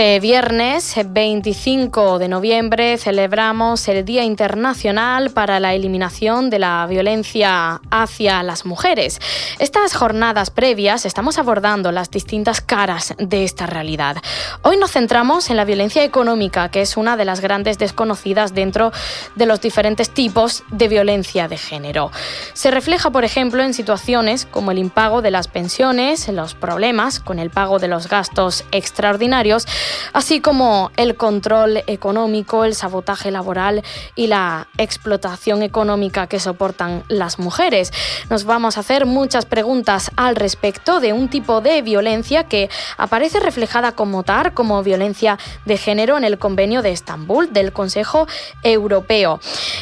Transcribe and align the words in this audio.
Este 0.00 0.18
viernes 0.18 0.96
25 1.04 2.18
de 2.18 2.28
noviembre 2.28 2.96
celebramos 2.96 3.86
el 3.86 4.02
Día 4.06 4.24
Internacional 4.24 5.28
para 5.28 5.60
la 5.60 5.74
Eliminación 5.74 6.48
de 6.48 6.58
la 6.58 6.86
Violencia 6.88 7.82
hacia 7.90 8.42
las 8.42 8.64
Mujeres. 8.64 9.20
Estas 9.58 9.92
jornadas 9.92 10.48
previas 10.48 11.04
estamos 11.04 11.36
abordando 11.36 11.92
las 11.92 12.10
distintas 12.10 12.62
caras 12.62 13.14
de 13.18 13.44
esta 13.44 13.66
realidad. 13.66 14.16
Hoy 14.62 14.78
nos 14.78 14.92
centramos 14.92 15.50
en 15.50 15.58
la 15.58 15.66
violencia 15.66 16.02
económica, 16.02 16.70
que 16.70 16.80
es 16.80 16.96
una 16.96 17.18
de 17.18 17.26
las 17.26 17.40
grandes 17.40 17.76
desconocidas 17.76 18.54
dentro 18.54 18.92
de 19.34 19.44
los 19.44 19.60
diferentes 19.60 20.08
tipos 20.08 20.64
de 20.70 20.88
violencia 20.88 21.46
de 21.46 21.58
género. 21.58 22.10
Se 22.54 22.70
refleja, 22.70 23.10
por 23.10 23.26
ejemplo, 23.26 23.62
en 23.62 23.74
situaciones 23.74 24.46
como 24.46 24.70
el 24.70 24.78
impago 24.78 25.20
de 25.20 25.30
las 25.30 25.48
pensiones, 25.48 26.26
los 26.28 26.54
problemas 26.54 27.20
con 27.20 27.38
el 27.38 27.50
pago 27.50 27.78
de 27.78 27.88
los 27.88 28.08
gastos 28.08 28.64
extraordinarios, 28.72 29.66
así 30.12 30.40
como 30.40 30.90
el 30.96 31.16
control 31.16 31.82
económico, 31.86 32.64
el 32.64 32.74
sabotaje 32.74 33.30
laboral 33.30 33.82
y 34.14 34.26
la 34.26 34.68
explotación 34.78 35.62
económica 35.62 36.26
que 36.26 36.40
soportan 36.40 37.04
las 37.08 37.38
mujeres. 37.38 37.92
Nos 38.28 38.44
vamos 38.44 38.76
a 38.76 38.80
hacer 38.80 39.06
muchas 39.06 39.46
preguntas 39.46 40.10
al 40.16 40.36
respecto 40.36 41.00
de 41.00 41.12
un 41.12 41.28
tipo 41.28 41.60
de 41.60 41.82
violencia 41.82 42.44
que 42.44 42.70
aparece 42.96 43.40
reflejada 43.40 43.92
como 43.92 44.22
tal, 44.22 44.54
como 44.54 44.82
violencia 44.82 45.38
de 45.64 45.76
género 45.76 46.16
en 46.18 46.24
el 46.24 46.38
convenio 46.38 46.82
de 46.82 46.92
Estambul 46.92 47.52
del 47.52 47.72
Consejo 47.72 48.26
Europeo. 48.62 49.40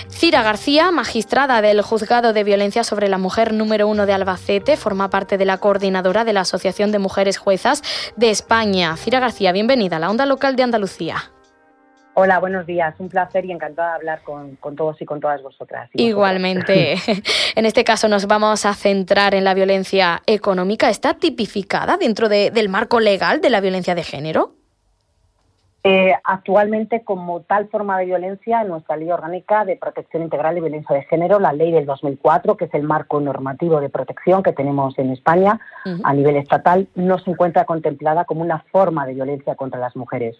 Cira 0.09 0.43
García, 0.43 0.91
magistrada 0.91 1.63
del 1.63 1.83
Juzgado 1.83 2.33
de 2.33 2.45
Violencia 2.45 2.85
sobre 2.85 3.09
la 3.09 3.19
Mujer 3.19 3.53
número 3.53 3.87
uno 3.87 4.05
de 4.05 4.13
Albacete, 4.13 4.77
forma 4.77 5.11
parte 5.11 5.39
de 5.39 5.45
la 5.45 5.59
coordinadora 5.59 6.25
de 6.25 6.33
la 6.33 6.41
Asociación 6.41 6.91
de 6.93 6.99
Mujeres 6.99 7.39
Juezas 7.39 7.83
de 8.17 8.31
España. 8.31 8.97
Cira 8.97 9.21
García, 9.21 9.53
bienvenida 9.53 9.88
a 9.97 9.99
la 9.99 10.11
onda 10.11 10.27
local 10.27 10.57
de 10.57 10.63
Andalucía. 10.63 11.17
Hola, 12.21 12.41
buenos 12.41 12.67
días. 12.67 12.97
Un 12.99 13.09
placer 13.09 13.45
y 13.45 13.53
encantada 13.53 13.91
de 13.91 13.95
hablar 13.95 14.23
con, 14.25 14.59
todos 14.75 15.01
y 15.01 15.05
con 15.05 15.21
todas 15.21 15.41
vosotras. 15.41 15.89
Igualmente. 15.93 16.97
en 17.55 17.65
este 17.65 17.85
caso 17.85 18.09
nos 18.09 18.27
vamos 18.27 18.67
a 18.67 18.75
centrar 18.75 19.37
en 19.37 19.45
la 19.45 19.55
violencia 19.55 20.23
económica. 20.27 20.91
¿Está 20.91 21.15
tipificada 21.15 21.97
dentro 21.97 22.29
del 22.29 22.69
marco 22.69 22.99
legal 22.99 23.41
de 23.41 23.51
la 23.51 23.61
violencia 23.61 23.95
de 23.95 24.03
género? 24.03 24.58
Eh, 25.85 26.13
actualmente, 26.25 27.05
como 27.05 27.43
tal 27.43 27.69
forma 27.69 27.99
de 27.99 28.07
violencia, 28.07 28.63
en 28.63 28.69
nuestra 28.69 28.97
Ley 28.97 29.11
Orgánica 29.11 29.65
de 29.65 29.77
Protección 29.77 30.25
Integral 30.25 30.59
y 30.59 30.61
Violencia 30.61 30.97
de 30.97 31.05
Género, 31.05 31.39
la 31.39 31.53
Ley 31.53 31.71
del 31.71 31.87
2004, 31.87 32.57
que 32.57 32.65
es 32.65 32.75
el 32.75 32.83
marco 32.83 33.21
normativo 33.21 33.81
de 33.81 33.89
protección 33.89 34.43
que 34.43 34.53
tenemos 34.53 34.99
en 34.99 35.11
España 35.11 35.61
a 36.03 36.13
nivel 36.15 36.37
estatal, 36.37 36.89
no 36.97 37.19
se 37.19 37.31
encuentra 37.31 37.65
contemplada 37.65 38.25
como 38.25 38.43
una 38.43 38.65
forma 38.73 39.07
de 39.07 39.15
violencia 39.15 39.55
contra 39.55 39.79
las 39.79 39.95
mujeres. 39.95 40.37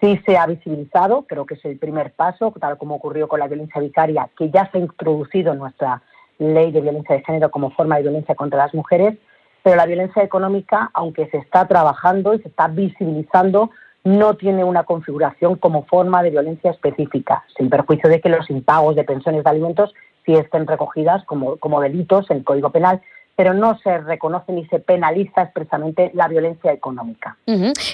Sí 0.00 0.20
se 0.24 0.38
ha 0.38 0.46
visibilizado, 0.46 1.26
creo 1.26 1.46
que 1.46 1.54
es 1.54 1.64
el 1.64 1.76
primer 1.76 2.12
paso, 2.12 2.54
tal 2.58 2.78
como 2.78 2.94
ocurrió 2.94 3.26
con 3.28 3.40
la 3.40 3.48
violencia 3.48 3.80
vicaria, 3.80 4.30
que 4.38 4.50
ya 4.50 4.70
se 4.70 4.78
ha 4.78 4.80
introducido 4.80 5.52
en 5.52 5.58
nuestra 5.58 6.00
Ley 6.38 6.70
de 6.70 6.80
Violencia 6.80 7.16
de 7.16 7.24
Género 7.24 7.50
como 7.50 7.70
forma 7.72 7.96
de 7.96 8.02
violencia 8.02 8.36
contra 8.36 8.58
las 8.58 8.72
mujeres, 8.72 9.18
pero 9.62 9.76
la 9.76 9.84
violencia 9.84 10.22
económica, 10.22 10.90
aunque 10.94 11.28
se 11.28 11.38
está 11.38 11.66
trabajando 11.66 12.34
y 12.34 12.40
se 12.40 12.48
está 12.48 12.68
visibilizando, 12.68 13.70
no 14.04 14.34
tiene 14.34 14.64
una 14.64 14.84
configuración 14.84 15.56
como 15.56 15.84
forma 15.84 16.22
de 16.22 16.30
violencia 16.30 16.70
específica, 16.70 17.44
sin 17.56 17.68
perjuicio 17.68 18.08
de 18.08 18.20
que 18.20 18.28
los 18.28 18.48
impagos 18.50 18.96
de 18.96 19.04
pensiones 19.04 19.44
de 19.44 19.50
alimentos 19.50 19.94
sí 20.24 20.34
estén 20.34 20.66
recogidas 20.66 21.24
como, 21.24 21.56
como 21.56 21.80
delitos 21.80 22.30
en 22.30 22.38
el 22.38 22.44
Código 22.44 22.70
Penal, 22.70 23.00
pero 23.36 23.54
no 23.54 23.78
se 23.78 23.98
reconoce 23.98 24.52
ni 24.52 24.66
se 24.66 24.80
penaliza 24.80 25.42
expresamente 25.42 26.10
la 26.14 26.28
violencia 26.28 26.72
económica. 26.72 27.38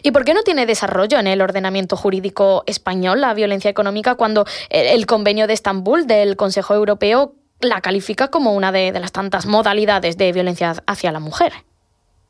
¿Y 0.03 0.11
por 0.11 0.25
qué 0.25 0.35
no 0.35 0.43
tiene 0.43 0.67
desarrollo 0.67 1.19
en 1.19 1.29
el 1.29 1.41
ordenamiento 1.41 1.97
jurídico 1.97 2.65
español 2.67 3.21
la 3.21 3.33
violencia 3.33 3.71
económica 3.71 4.17
cuando 4.17 4.45
el 4.71 5.07
convenio 5.07 5.47
de 5.47 5.53
Estambul 5.53 6.09
del 6.09 6.37
Consejo 6.37 6.75
Europeo 6.75 7.35
la 7.61 7.81
califica 7.81 8.29
como 8.29 8.55
una 8.55 8.73
de 8.73 8.93
las 8.99 9.13
tantas 9.13 9.47
modalidades 9.47 10.17
de 10.17 10.33
violencia 10.33 10.75
hacia 10.87 11.13
la 11.13 11.21
mujer? 11.21 11.53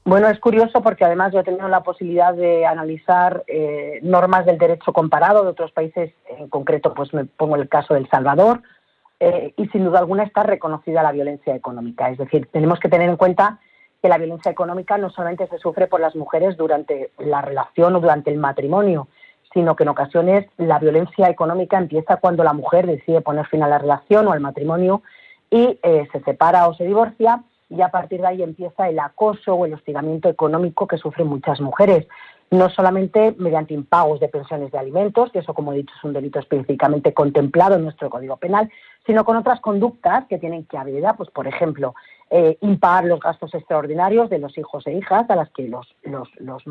Bueno, 0.06 0.28
es 0.28 0.39
curioso 0.39 0.83
porque 0.83 1.05
además 1.05 1.33
yo 1.33 1.41
he 1.41 1.43
tenido 1.43 1.67
la 1.67 1.83
posibilidad 1.83 2.33
de 2.33 2.65
analizar 2.65 3.43
eh, 3.49 3.99
normas 4.03 4.47
del 4.47 4.56
derecho 4.56 4.93
comparado 4.93 5.43
de 5.43 5.50
otros 5.50 5.72
países, 5.72 6.12
en 6.28 6.49
concreto 6.49 6.94
pues 6.94 7.12
me 7.12 7.25
pongo 7.25 7.56
el 7.56 7.69
caso 7.69 7.94
del 7.94 8.09
Salvador, 8.09 8.62
eh, 9.19 9.53
y 9.56 9.66
sin 9.66 9.84
duda 9.84 9.99
alguna 9.99 10.22
está 10.22 10.45
reconocida 10.45 11.03
la 11.03 11.11
violencia 11.11 11.56
económica. 11.56 12.09
Es 12.09 12.19
decir, 12.19 12.49
tenemos 12.53 12.78
que 12.78 12.89
tener 12.89 13.11
en 13.11 13.16
cuenta 13.16 13.59
que 14.00 14.09
la 14.09 14.16
violencia 14.16 14.53
económica 14.53 14.97
no 14.97 15.11
solamente 15.11 15.49
se 15.49 15.59
sufre 15.59 15.89
por 15.89 16.00
las 16.00 16.15
mujeres 16.15 16.56
durante 16.56 17.11
la 17.19 17.43
relación 17.43 17.97
o 17.97 18.00
durante 18.00 18.31
el 18.31 18.39
matrimonio, 18.39 19.09
sino 19.53 19.75
que 19.75 19.83
en 19.83 19.89
ocasiones 19.89 20.47
la 20.56 20.78
violencia 20.78 21.28
económica 21.28 21.78
empieza 21.78 22.19
cuando 22.19 22.45
la 22.45 22.53
mujer 22.53 22.87
decide 22.87 23.22
poner 23.22 23.49
fin 23.49 23.65
a 23.65 23.69
la 23.69 23.78
relación 23.78 24.28
o 24.28 24.33
al 24.33 24.41
matrimonio 24.41 25.03
y 25.50 25.81
eh, 25.83 26.06
se 26.12 26.21
separa 26.21 26.69
o 26.69 26.75
se 26.75 26.84
divorcia 26.84 27.43
y 27.69 27.81
a 27.81 27.88
partir 27.88 28.21
de 28.21 28.28
ahí 28.28 28.43
empieza 28.43 28.88
el 28.88 28.99
acoso 28.99 29.54
o 29.54 29.66
el 29.66 29.75
hostigamiento 29.75 30.28
económico 30.28 30.87
que 30.87 30.99
sufren 30.99 31.27
muchas 31.27 31.60
mujeres. 31.60 32.06
No 32.50 32.71
solamente 32.71 33.34
mediante 33.38 33.75
impagos 33.75 34.21
de 34.21 34.28
pensiones 34.28 34.71
de 34.71 34.78
alimentos, 34.78 35.32
que 35.32 35.41
eso, 35.41 35.53
como 35.53 35.72
he 35.72 35.78
dicho, 35.78 35.93
es 35.99 36.04
un 36.04 36.12
delito 36.12 36.38
específicamente 36.38 37.12
contemplado 37.12 37.75
en 37.75 37.82
nuestro 37.82 38.09
Código 38.09 38.37
Penal, 38.37 38.71
sino 39.04 39.25
con 39.25 39.37
otras 39.37 39.60
conductas 39.60 40.27
que 40.28 40.38
tienen 40.38 40.65
que 40.65 40.78
haber, 40.78 41.03
pues, 41.16 41.28
por 41.31 41.49
ejemplo, 41.49 41.94
eh, 42.31 42.56
impagar 42.60 43.04
los 43.04 43.19
gastos 43.19 43.53
extraordinarios 43.53 44.31
de 44.31 44.38
los 44.38 44.56
hijos 44.59 44.87
e 44.87 44.93
hijas 44.93 45.28
a 45.28 45.34
las 45.34 45.50
que 45.50 45.66
los, 45.69 45.94
los, 46.04 46.28
los 46.38 46.62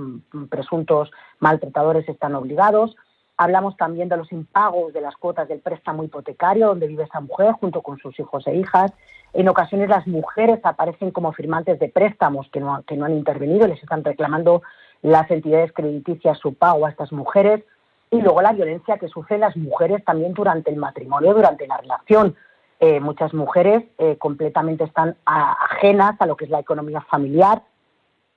presuntos 0.50 1.12
maltratadores 1.39 2.07
están 2.07 2.35
obligados, 2.35 2.95
Hablamos 3.38 3.75
también 3.75 4.07
de 4.07 4.16
los 4.16 4.31
impagos 4.31 4.94
de 4.94 5.01
las 5.01 5.16
cuotas 5.18 5.47
del 5.47 5.59
préstamo 5.59 6.03
hipotecario 6.03 6.68
donde 6.68 6.88
vive 6.88 7.03
esa 7.03 7.19
mujer 7.19 7.51
junto 7.53 7.81
con 7.81 7.97
sus 8.00 8.18
hijos 8.19 8.47
e 8.47 8.56
hijas. 8.56 8.94
En 9.34 9.50
ocasiones 9.50 9.90
las 9.90 10.07
mujeres 10.07 10.59
aparecen 10.63 11.12
como 11.12 11.34
firmantes 11.34 11.78
de 11.79 11.90
préstamos 11.90 12.47
que 12.50 12.62
no, 12.62 12.84
que 12.88 12.95
no 12.95 13.06
han 13.06 13.13
intervenido, 13.13 13.68
les 13.68 13.84
están 13.84 14.06
reclamando 14.06 14.62
las 15.01 15.29
entidades 15.29 15.74
crediticias 15.74 16.38
su 16.38 16.53
pago 16.53 16.85
a 16.85 16.90
estas 16.90 17.12
mujeres. 17.12 17.63
Y 18.09 18.22
luego 18.22 18.41
la 18.41 18.53
violencia 18.53 18.97
que 18.97 19.09
sufren 19.09 19.41
las 19.41 19.57
mujeres 19.57 20.06
también 20.06 20.34
durante 20.34 20.72
el 20.72 20.78
matrimonio, 20.78 21.34
durante 21.34 21.68
la 21.68 21.78
relación. 21.78 22.35
Eh, 22.79 23.01
muchas 23.01 23.34
mujeres 23.34 23.84
eh, 23.97 24.18
completamente 24.18 24.85
están 24.85 25.18
ajenas 25.25 26.16
a 26.19 26.25
lo 26.25 26.38
que 26.38 26.45
es 26.45 26.51
la 26.51 26.59
economía 26.59 27.01
familiar, 27.01 27.63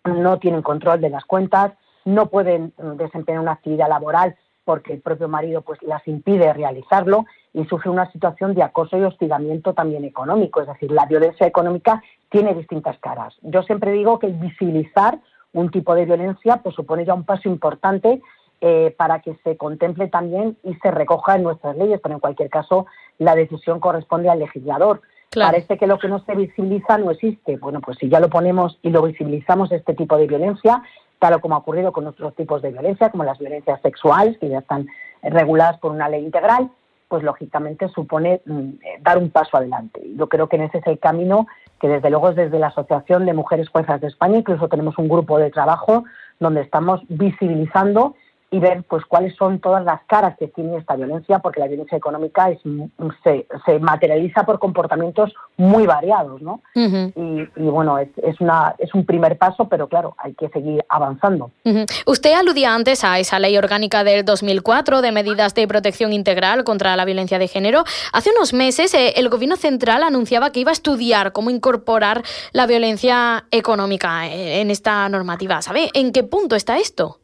no 0.04 0.38
tienen 0.38 0.62
control 0.62 1.00
de 1.00 1.10
las 1.10 1.24
cuentas, 1.24 1.72
no 2.04 2.26
pueden 2.26 2.72
mm, 2.78 2.96
desempeñar 2.96 3.42
una 3.42 3.52
actividad 3.52 3.88
laboral 3.88 4.36
porque 4.68 4.92
el 4.92 5.00
propio 5.00 5.28
marido 5.28 5.62
pues 5.62 5.82
las 5.82 6.06
impide 6.06 6.52
realizarlo 6.52 7.24
y 7.54 7.64
sufre 7.64 7.88
una 7.88 8.12
situación 8.12 8.52
de 8.52 8.62
acoso 8.62 8.98
y 8.98 9.02
hostigamiento 9.02 9.72
también 9.72 10.04
económico. 10.04 10.60
Es 10.60 10.66
decir, 10.66 10.90
la 10.90 11.06
violencia 11.06 11.46
económica 11.46 12.02
tiene 12.28 12.52
distintas 12.52 12.98
caras. 12.98 13.34
Yo 13.40 13.62
siempre 13.62 13.92
digo 13.92 14.18
que 14.18 14.26
visibilizar 14.26 15.20
un 15.54 15.70
tipo 15.70 15.94
de 15.94 16.04
violencia 16.04 16.60
pues 16.62 16.74
supone 16.74 17.06
ya 17.06 17.14
un 17.14 17.24
paso 17.24 17.48
importante 17.48 18.20
eh, 18.60 18.94
para 18.98 19.20
que 19.20 19.38
se 19.42 19.56
contemple 19.56 20.08
también 20.08 20.58
y 20.62 20.74
se 20.74 20.90
recoja 20.90 21.36
en 21.36 21.44
nuestras 21.44 21.74
leyes, 21.74 21.98
pero 22.02 22.16
en 22.16 22.20
cualquier 22.20 22.50
caso 22.50 22.84
la 23.16 23.34
decisión 23.34 23.80
corresponde 23.80 24.28
al 24.28 24.40
legislador. 24.40 25.00
Parece 25.34 25.76
que 25.76 25.86
lo 25.86 25.98
que 25.98 26.08
no 26.08 26.20
se 26.20 26.34
visibiliza 26.34 26.98
no 26.98 27.10
existe. 27.10 27.56
Bueno, 27.58 27.80
pues 27.80 27.98
si 27.98 28.08
ya 28.08 28.20
lo 28.20 28.30
ponemos 28.30 28.78
y 28.82 28.90
lo 28.90 29.02
visibilizamos 29.02 29.70
este 29.72 29.94
tipo 29.94 30.16
de 30.16 30.26
violencia, 30.26 30.82
tal 31.18 31.40
como 31.40 31.54
ha 31.54 31.58
ocurrido 31.58 31.92
con 31.92 32.06
otros 32.06 32.34
tipos 32.34 32.62
de 32.62 32.72
violencia, 32.72 33.10
como 33.10 33.24
las 33.24 33.38
violencias 33.38 33.80
sexuales, 33.82 34.38
que 34.38 34.48
ya 34.48 34.60
están 34.60 34.88
reguladas 35.22 35.78
por 35.78 35.92
una 35.92 36.08
ley 36.08 36.24
integral, 36.24 36.70
pues 37.08 37.22
lógicamente 37.22 37.88
supone 37.88 38.42
mm, 38.44 38.60
eh, 38.60 38.98
dar 39.00 39.18
un 39.18 39.30
paso 39.30 39.56
adelante. 39.56 40.00
Yo 40.16 40.28
creo 40.28 40.48
que 40.48 40.56
en 40.56 40.62
ese 40.62 40.78
es 40.78 40.86
el 40.86 40.98
camino 40.98 41.46
que 41.80 41.88
desde 41.88 42.10
luego 42.10 42.30
es 42.30 42.36
desde 42.36 42.58
la 42.58 42.68
Asociación 42.68 43.26
de 43.26 43.32
Mujeres 43.32 43.68
Juezas 43.68 44.00
de 44.00 44.08
España, 44.08 44.38
incluso 44.38 44.68
tenemos 44.68 44.98
un 44.98 45.08
grupo 45.08 45.38
de 45.38 45.50
trabajo 45.50 46.04
donde 46.40 46.60
estamos 46.60 47.00
visibilizando 47.08 48.14
y 48.50 48.58
ver 48.58 48.82
pues 48.88 49.04
cuáles 49.04 49.36
son 49.36 49.58
todas 49.60 49.84
las 49.84 50.00
caras 50.06 50.36
que 50.38 50.48
tiene 50.48 50.78
esta 50.78 50.96
violencia, 50.96 51.38
porque 51.40 51.60
la 51.60 51.68
violencia 51.68 51.98
económica 51.98 52.50
es, 52.50 52.58
se, 53.22 53.46
se 53.66 53.78
materializa 53.78 54.44
por 54.44 54.58
comportamientos 54.58 55.34
muy 55.56 55.86
variados, 55.86 56.40
¿no? 56.40 56.62
y, 56.74 57.46
bueno, 57.56 57.98
es, 57.98 58.08
es, 58.22 58.40
una, 58.40 58.74
es 58.78 58.94
un 58.94 59.04
primer 59.04 59.36
paso, 59.36 59.68
pero 59.68 59.88
claro, 59.88 60.14
hay 60.18 60.34
que 60.34 60.48
seguir 60.48 60.84
avanzando. 60.88 61.50
Usted 62.06 62.32
aludía 62.32 62.74
antes 62.74 63.04
a 63.04 63.18
esa 63.18 63.38
ley 63.38 63.56
orgánica 63.58 64.04
del 64.04 64.24
2004 64.24 65.02
de 65.02 65.12
medidas 65.12 65.54
de 65.54 65.68
protección 65.68 66.12
integral 66.12 66.64
contra 66.64 66.96
la 66.96 67.04
violencia 67.04 67.38
de 67.38 67.48
género. 67.48 67.84
Hace 68.12 68.30
unos 68.30 68.54
meses 68.54 68.94
eh, 68.94 69.14
el 69.16 69.28
Gobierno 69.28 69.56
central 69.56 70.02
anunciaba 70.02 70.50
que 70.50 70.60
iba 70.60 70.70
a 70.70 70.72
estudiar 70.72 71.32
cómo 71.32 71.50
incorporar 71.50 72.22
la 72.52 72.66
violencia 72.66 73.44
económica 73.50 74.26
eh, 74.26 74.60
en 74.60 74.70
esta 74.70 75.08
normativa. 75.08 75.60
¿Sabe 75.60 75.90
en 75.94 76.12
qué 76.12 76.22
punto 76.22 76.56
está 76.56 76.78
esto? 76.78 77.18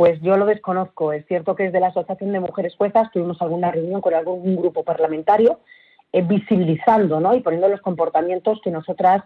Pues 0.00 0.18
yo 0.22 0.38
lo 0.38 0.46
desconozco. 0.46 1.12
Es 1.12 1.26
cierto 1.26 1.54
que 1.54 1.64
desde 1.64 1.78
la 1.78 1.88
Asociación 1.88 2.32
de 2.32 2.40
Mujeres 2.40 2.74
Juezas 2.74 3.10
tuvimos 3.12 3.42
alguna 3.42 3.70
reunión 3.70 4.00
con 4.00 4.14
algún 4.14 4.56
grupo 4.56 4.82
parlamentario 4.82 5.60
eh, 6.10 6.22
visibilizando 6.22 7.20
¿no? 7.20 7.34
y 7.34 7.40
poniendo 7.42 7.68
los 7.68 7.82
comportamientos 7.82 8.62
que 8.64 8.70
nosotras 8.70 9.24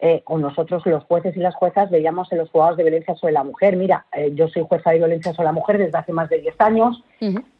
eh, 0.00 0.24
o 0.26 0.36
nosotros 0.38 0.84
los 0.84 1.04
jueces 1.04 1.36
y 1.36 1.38
las 1.38 1.54
juezas 1.54 1.90
veíamos 1.90 2.32
en 2.32 2.38
los 2.38 2.50
juzgados 2.50 2.76
de 2.76 2.82
violencia 2.82 3.14
sobre 3.14 3.34
la 3.34 3.44
mujer. 3.44 3.76
Mira, 3.76 4.06
eh, 4.16 4.32
yo 4.34 4.48
soy 4.48 4.66
jueza 4.68 4.90
de 4.90 4.98
violencia 4.98 5.32
sobre 5.32 5.46
la 5.46 5.52
mujer 5.52 5.78
desde 5.78 5.96
hace 5.96 6.12
más 6.12 6.28
de 6.28 6.40
10 6.40 6.60
años 6.60 7.04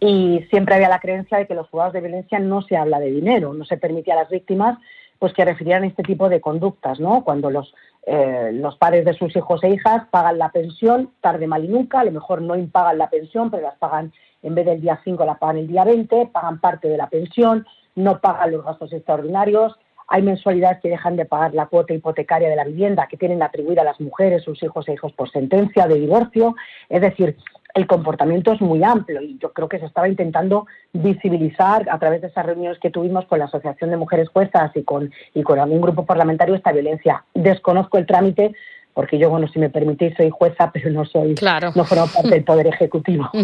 y 0.00 0.44
siempre 0.50 0.74
había 0.74 0.88
la 0.88 0.98
creencia 0.98 1.38
de 1.38 1.46
que 1.46 1.54
los 1.54 1.68
juzgados 1.68 1.92
de 1.92 2.00
violencia 2.00 2.40
no 2.40 2.62
se 2.62 2.76
habla 2.76 2.98
de 2.98 3.12
dinero, 3.12 3.54
no 3.54 3.64
se 3.64 3.76
permitía 3.76 4.14
a 4.14 4.22
las 4.22 4.28
víctimas 4.28 4.76
pues 5.20 5.32
que 5.32 5.44
refirieran 5.44 5.84
este 5.84 6.02
tipo 6.02 6.28
de 6.28 6.40
conductas, 6.40 7.00
¿no? 7.00 7.24
Cuando 7.24 7.48
los 7.48 7.72
eh, 8.06 8.50
los 8.52 8.76
padres 8.76 9.04
de 9.04 9.14
sus 9.14 9.34
hijos 9.34 9.62
e 9.64 9.70
hijas 9.70 10.06
pagan 10.10 10.38
la 10.38 10.50
pensión 10.50 11.10
tarde, 11.20 11.48
mal 11.48 11.64
y 11.64 11.68
nunca, 11.68 12.00
a 12.00 12.04
lo 12.04 12.12
mejor 12.12 12.40
no 12.40 12.54
impagan 12.54 12.98
la 12.98 13.10
pensión, 13.10 13.50
pero 13.50 13.64
las 13.64 13.76
pagan 13.76 14.12
en 14.42 14.54
vez 14.54 14.64
del 14.64 14.80
día 14.80 15.00
5, 15.02 15.24
la 15.24 15.38
pagan 15.38 15.58
el 15.58 15.66
día 15.66 15.84
20, 15.84 16.26
pagan 16.26 16.60
parte 16.60 16.88
de 16.88 16.96
la 16.96 17.08
pensión, 17.08 17.66
no 17.96 18.20
pagan 18.20 18.52
los 18.52 18.64
gastos 18.64 18.92
extraordinarios, 18.92 19.76
hay 20.08 20.22
mensualidades 20.22 20.80
que 20.80 20.88
dejan 20.88 21.16
de 21.16 21.24
pagar 21.24 21.52
la 21.52 21.66
cuota 21.66 21.92
hipotecaria 21.92 22.48
de 22.48 22.56
la 22.56 22.64
vivienda 22.64 23.08
que 23.08 23.16
tienen 23.16 23.42
atribuida 23.42 23.82
a 23.82 23.86
las 23.86 24.00
mujeres, 24.00 24.44
sus 24.44 24.62
hijos 24.62 24.88
e 24.88 24.92
hijos 24.92 25.12
por 25.12 25.30
sentencia 25.30 25.88
de 25.88 25.96
divorcio. 25.96 26.54
Es 26.88 27.00
decir, 27.00 27.36
el 27.76 27.86
comportamiento 27.86 28.52
es 28.52 28.60
muy 28.60 28.82
amplio 28.82 29.20
y 29.20 29.38
yo 29.38 29.52
creo 29.52 29.68
que 29.68 29.78
se 29.78 29.84
estaba 29.84 30.08
intentando 30.08 30.66
visibilizar 30.94 31.86
a 31.90 31.98
través 31.98 32.22
de 32.22 32.28
esas 32.28 32.46
reuniones 32.46 32.78
que 32.80 32.90
tuvimos 32.90 33.26
con 33.26 33.38
la 33.38 33.44
Asociación 33.44 33.90
de 33.90 33.98
Mujeres 33.98 34.30
Juezas 34.30 34.70
y 34.74 34.82
con, 34.82 35.12
y 35.34 35.42
con 35.42 35.58
algún 35.58 35.82
grupo 35.82 36.06
parlamentario 36.06 36.54
esta 36.54 36.72
violencia. 36.72 37.24
Desconozco 37.34 37.98
el 37.98 38.06
trámite 38.06 38.54
porque 38.94 39.18
yo, 39.18 39.28
bueno, 39.28 39.46
si 39.48 39.58
me 39.58 39.68
permitís, 39.68 40.14
soy 40.16 40.30
jueza, 40.30 40.70
pero 40.72 40.88
no 40.88 41.04
soy, 41.04 41.34
claro. 41.34 41.70
no 41.74 41.84
formo 41.84 42.06
parte 42.06 42.30
del 42.30 42.44
Poder 42.44 42.66
Ejecutivo. 42.66 43.30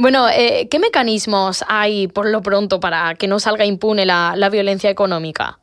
Bueno, 0.00 0.28
eh, 0.28 0.68
¿qué 0.70 0.78
mecanismos 0.78 1.64
hay 1.66 2.06
por 2.06 2.28
lo 2.28 2.40
pronto 2.40 2.78
para 2.78 3.16
que 3.16 3.26
no 3.26 3.40
salga 3.40 3.64
impune 3.64 4.06
la, 4.06 4.34
la 4.36 4.48
violencia 4.48 4.90
económica? 4.90 5.58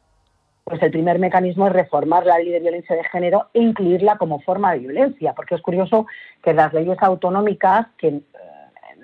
Pues 0.66 0.82
el 0.82 0.90
primer 0.90 1.20
mecanismo 1.20 1.68
es 1.68 1.74
reformar 1.74 2.26
la 2.26 2.40
ley 2.40 2.50
de 2.50 2.60
violencia 2.60 2.96
de 2.96 3.04
género 3.04 3.50
e 3.54 3.62
incluirla 3.62 4.18
como 4.18 4.40
forma 4.40 4.74
de 4.74 4.80
violencia, 4.80 5.34
porque 5.34 5.54
es 5.54 5.62
curioso 5.62 6.08
que 6.44 6.54
las 6.54 6.74
leyes 6.74 6.98
autonómicas, 7.02 7.86
que 8.00 8.08
eh, 8.08 8.24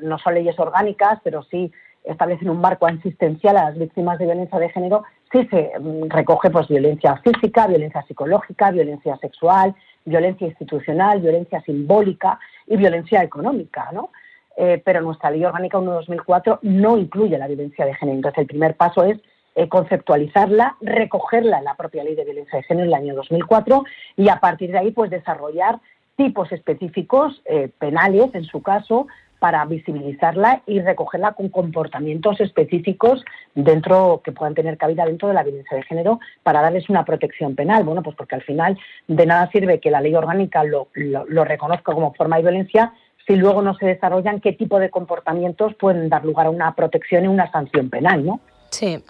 no 0.01 0.17
son 0.17 0.33
leyes 0.33 0.57
orgánicas, 0.57 1.19
pero 1.23 1.43
sí 1.43 1.71
establecen 2.03 2.49
un 2.49 2.59
marco 2.59 2.87
asistencial 2.87 3.57
a 3.57 3.65
las 3.65 3.77
víctimas 3.77 4.17
de 4.17 4.25
violencia 4.25 4.57
de 4.57 4.69
género, 4.69 5.03
sí 5.31 5.47
se 5.51 5.71
mm, 5.79 6.09
recoge 6.09 6.49
pues 6.49 6.67
violencia 6.67 7.17
física, 7.17 7.67
violencia 7.67 8.01
psicológica, 8.07 8.71
violencia 8.71 9.15
sexual, 9.17 9.75
violencia 10.03 10.47
institucional, 10.47 11.21
violencia 11.21 11.61
simbólica 11.61 12.39
y 12.65 12.75
violencia 12.75 13.21
económica, 13.21 13.91
¿no? 13.93 14.09
Eh, 14.57 14.81
pero 14.83 15.01
nuestra 15.01 15.29
ley 15.29 15.45
orgánica 15.45 15.77
1-2004 15.77 16.57
no 16.63 16.97
incluye 16.97 17.37
la 17.37 17.47
violencia 17.47 17.85
de 17.85 17.93
género. 17.93 18.15
Entonces, 18.15 18.39
el 18.39 18.47
primer 18.47 18.75
paso 18.75 19.03
es 19.03 19.19
eh, 19.56 19.68
conceptualizarla, 19.68 20.77
recogerla 20.81 21.59
en 21.59 21.65
la 21.65 21.75
propia 21.75 22.03
ley 22.03 22.15
de 22.15 22.24
violencia 22.24 22.57
de 22.57 22.63
género 22.63 22.86
en 22.86 22.94
el 22.94 23.01
año 23.01 23.15
2004 23.15 23.83
y 24.18 24.30
a 24.30 24.39
partir 24.39 24.71
de 24.71 24.77
ahí 24.77 24.92
pues 24.92 25.12
desarrollar 25.12 25.80
tipos 26.15 26.51
específicos 26.51 27.42
eh, 27.45 27.69
penales, 27.80 28.30
en 28.33 28.45
su 28.45 28.62
caso, 28.62 29.07
para 29.39 29.65
visibilizarla 29.65 30.62
y 30.68 30.80
recogerla 30.81 31.33
con 31.33 31.50
comportamientos 31.50 32.39
específicos 32.39 33.25
dentro 33.56 34.21
que 34.24 34.31
puedan 34.31 34.53
tener 34.53 34.77
cabida 34.77 35.03
dentro 35.03 35.27
de 35.27 35.33
la 35.33 35.42
violencia 35.42 35.75
de 35.75 35.83
género 35.83 36.19
para 36.44 36.62
darles 36.62 36.89
una 36.89 37.06
protección 37.06 37.56
penal. 37.56 37.83
Bueno, 37.83 38.03
pues 38.03 38.15
porque 38.15 38.36
al 38.36 38.44
final 38.44 38.77
de 39.07 39.25
nada 39.25 39.50
sirve 39.51 39.80
que 39.80 39.89
la 39.89 40.00
ley 40.00 40.13
orgánica 40.13 40.63
lo, 40.63 40.89
lo 40.94 41.44
reconozca 41.44 41.92
como 41.92 42.13
forma 42.13 42.36
de 42.36 42.44
violencia 42.44 42.94
si 43.25 43.36
luego 43.36 43.62
no 43.62 43.74
se 43.75 43.88
desarrollan 43.88 44.42
qué 44.42 44.53
tipo 44.53 44.80
de 44.80 44.92
comportamientos 44.92 45.74
pueden 45.75 46.07
dar 46.09 46.24
lugar 46.24 46.45
a 46.45 46.51
una 46.51 46.75
protección 46.75 47.25
y 47.25 47.27
una 47.27 47.51
sanción 47.51 47.89
penal, 47.89 48.25
¿no? 48.25 48.39
Sí. 48.71 49.03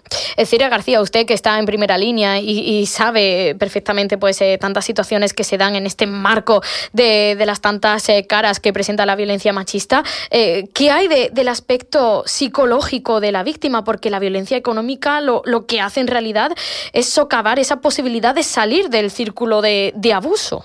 Cira 0.44 0.68
García, 0.68 1.00
usted 1.00 1.24
que 1.24 1.34
está 1.34 1.58
en 1.60 1.66
primera 1.66 1.96
línea 1.96 2.40
y, 2.40 2.84
sabe 2.86 3.54
perfectamente 3.54 4.18
pues 4.18 4.40
eh, 4.42 4.58
tantas 4.58 4.84
situaciones 4.84 5.32
que 5.32 5.44
se 5.44 5.56
dan 5.56 5.76
en 5.76 5.86
este 5.86 6.06
marco 6.06 6.62
de, 6.92 7.40
las 7.46 7.60
tantas 7.60 8.08
eh, 8.08 8.26
caras 8.26 8.58
que 8.58 8.72
presenta 8.72 9.06
la 9.06 9.14
violencia 9.14 9.52
machista, 9.52 10.02
eh, 10.30 10.64
¿qué 10.74 10.90
hay 10.90 11.06
del 11.08 11.48
aspecto 11.48 12.24
psicológico 12.26 13.20
de 13.20 13.30
la 13.30 13.44
víctima? 13.44 13.84
Porque 13.84 14.10
la 14.10 14.18
violencia 14.18 14.56
económica 14.56 15.20
lo, 15.20 15.42
que 15.66 15.80
hace 15.80 16.00
en 16.00 16.08
realidad 16.08 16.50
es 16.92 17.08
socavar 17.08 17.60
esa 17.60 17.80
posibilidad 17.80 18.34
de 18.34 18.42
salir 18.42 18.88
del 18.88 19.10
círculo 19.10 19.62
de, 19.62 19.92
abuso. 20.12 20.64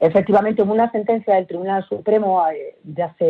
Efectivamente, 0.00 0.62
hubo 0.62 0.72
una 0.72 0.90
sentencia 0.90 1.34
del 1.34 1.46
Tribunal 1.46 1.86
Supremo 1.88 2.42
de 2.82 3.02
hace, 3.02 3.24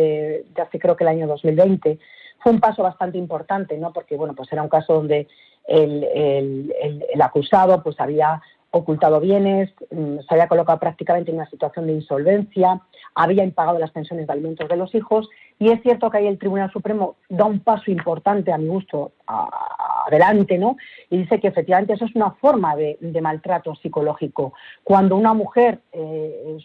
de 0.55 0.61
hace 0.61 0.79
creo 0.79 0.95
que 0.95 1.03
el 1.03 1.09
año 1.09 1.27
2020 1.27 1.99
fue 2.47 2.53
un 2.53 2.61
paso 2.61 2.81
bastante 2.81 3.17
importante, 3.17 3.77
¿no? 3.77 3.91
Porque 3.91 4.15
bueno, 4.15 4.33
pues 4.33 4.49
era 4.53 4.63
un 4.63 4.69
caso 4.69 4.93
donde 4.93 5.27
el, 5.67 6.71
el, 6.81 7.21
acusado 7.21 7.83
pues 7.83 7.99
había 7.99 8.41
ocultado 8.71 9.19
bienes, 9.19 9.69
mm, 9.91 10.19
se 10.19 10.33
había 10.33 10.47
colocado 10.47 10.79
prácticamente 10.79 11.29
en 11.29 11.35
una 11.35 11.49
situación 11.49 11.87
de 11.87 11.93
insolvencia, 11.95 12.79
había 13.17 13.43
impagado 13.43 13.79
las 13.79 13.89
pensiones 13.89 14.27
de 14.27 14.33
alimentos 14.33 14.69
de 14.69 14.77
los 14.77 14.93
hijos 14.93 15.27
y 15.57 15.71
es 15.71 15.81
cierto 15.81 16.11
que 16.11 16.19
ahí 16.19 16.27
el 16.27 16.37
Tribunal 16.37 16.71
Supremo 16.71 17.15
da 17.29 17.45
un 17.45 17.61
paso 17.61 17.89
importante 17.89 18.51
a 18.51 18.59
mi 18.59 18.67
gusto 18.67 19.13
adelante, 19.25 20.59
¿no? 20.59 20.77
Y 21.09 21.17
dice 21.17 21.39
que 21.39 21.47
efectivamente 21.47 21.93
eso 21.93 22.05
es 22.05 22.15
una 22.15 22.31
forma 22.31 22.75
de, 22.75 22.97
maltrato 23.19 23.73
psicológico. 23.75 24.53
Cuando 24.83 25.15
una 25.15 25.33
mujer, 25.33 25.79
eh, 25.93 26.57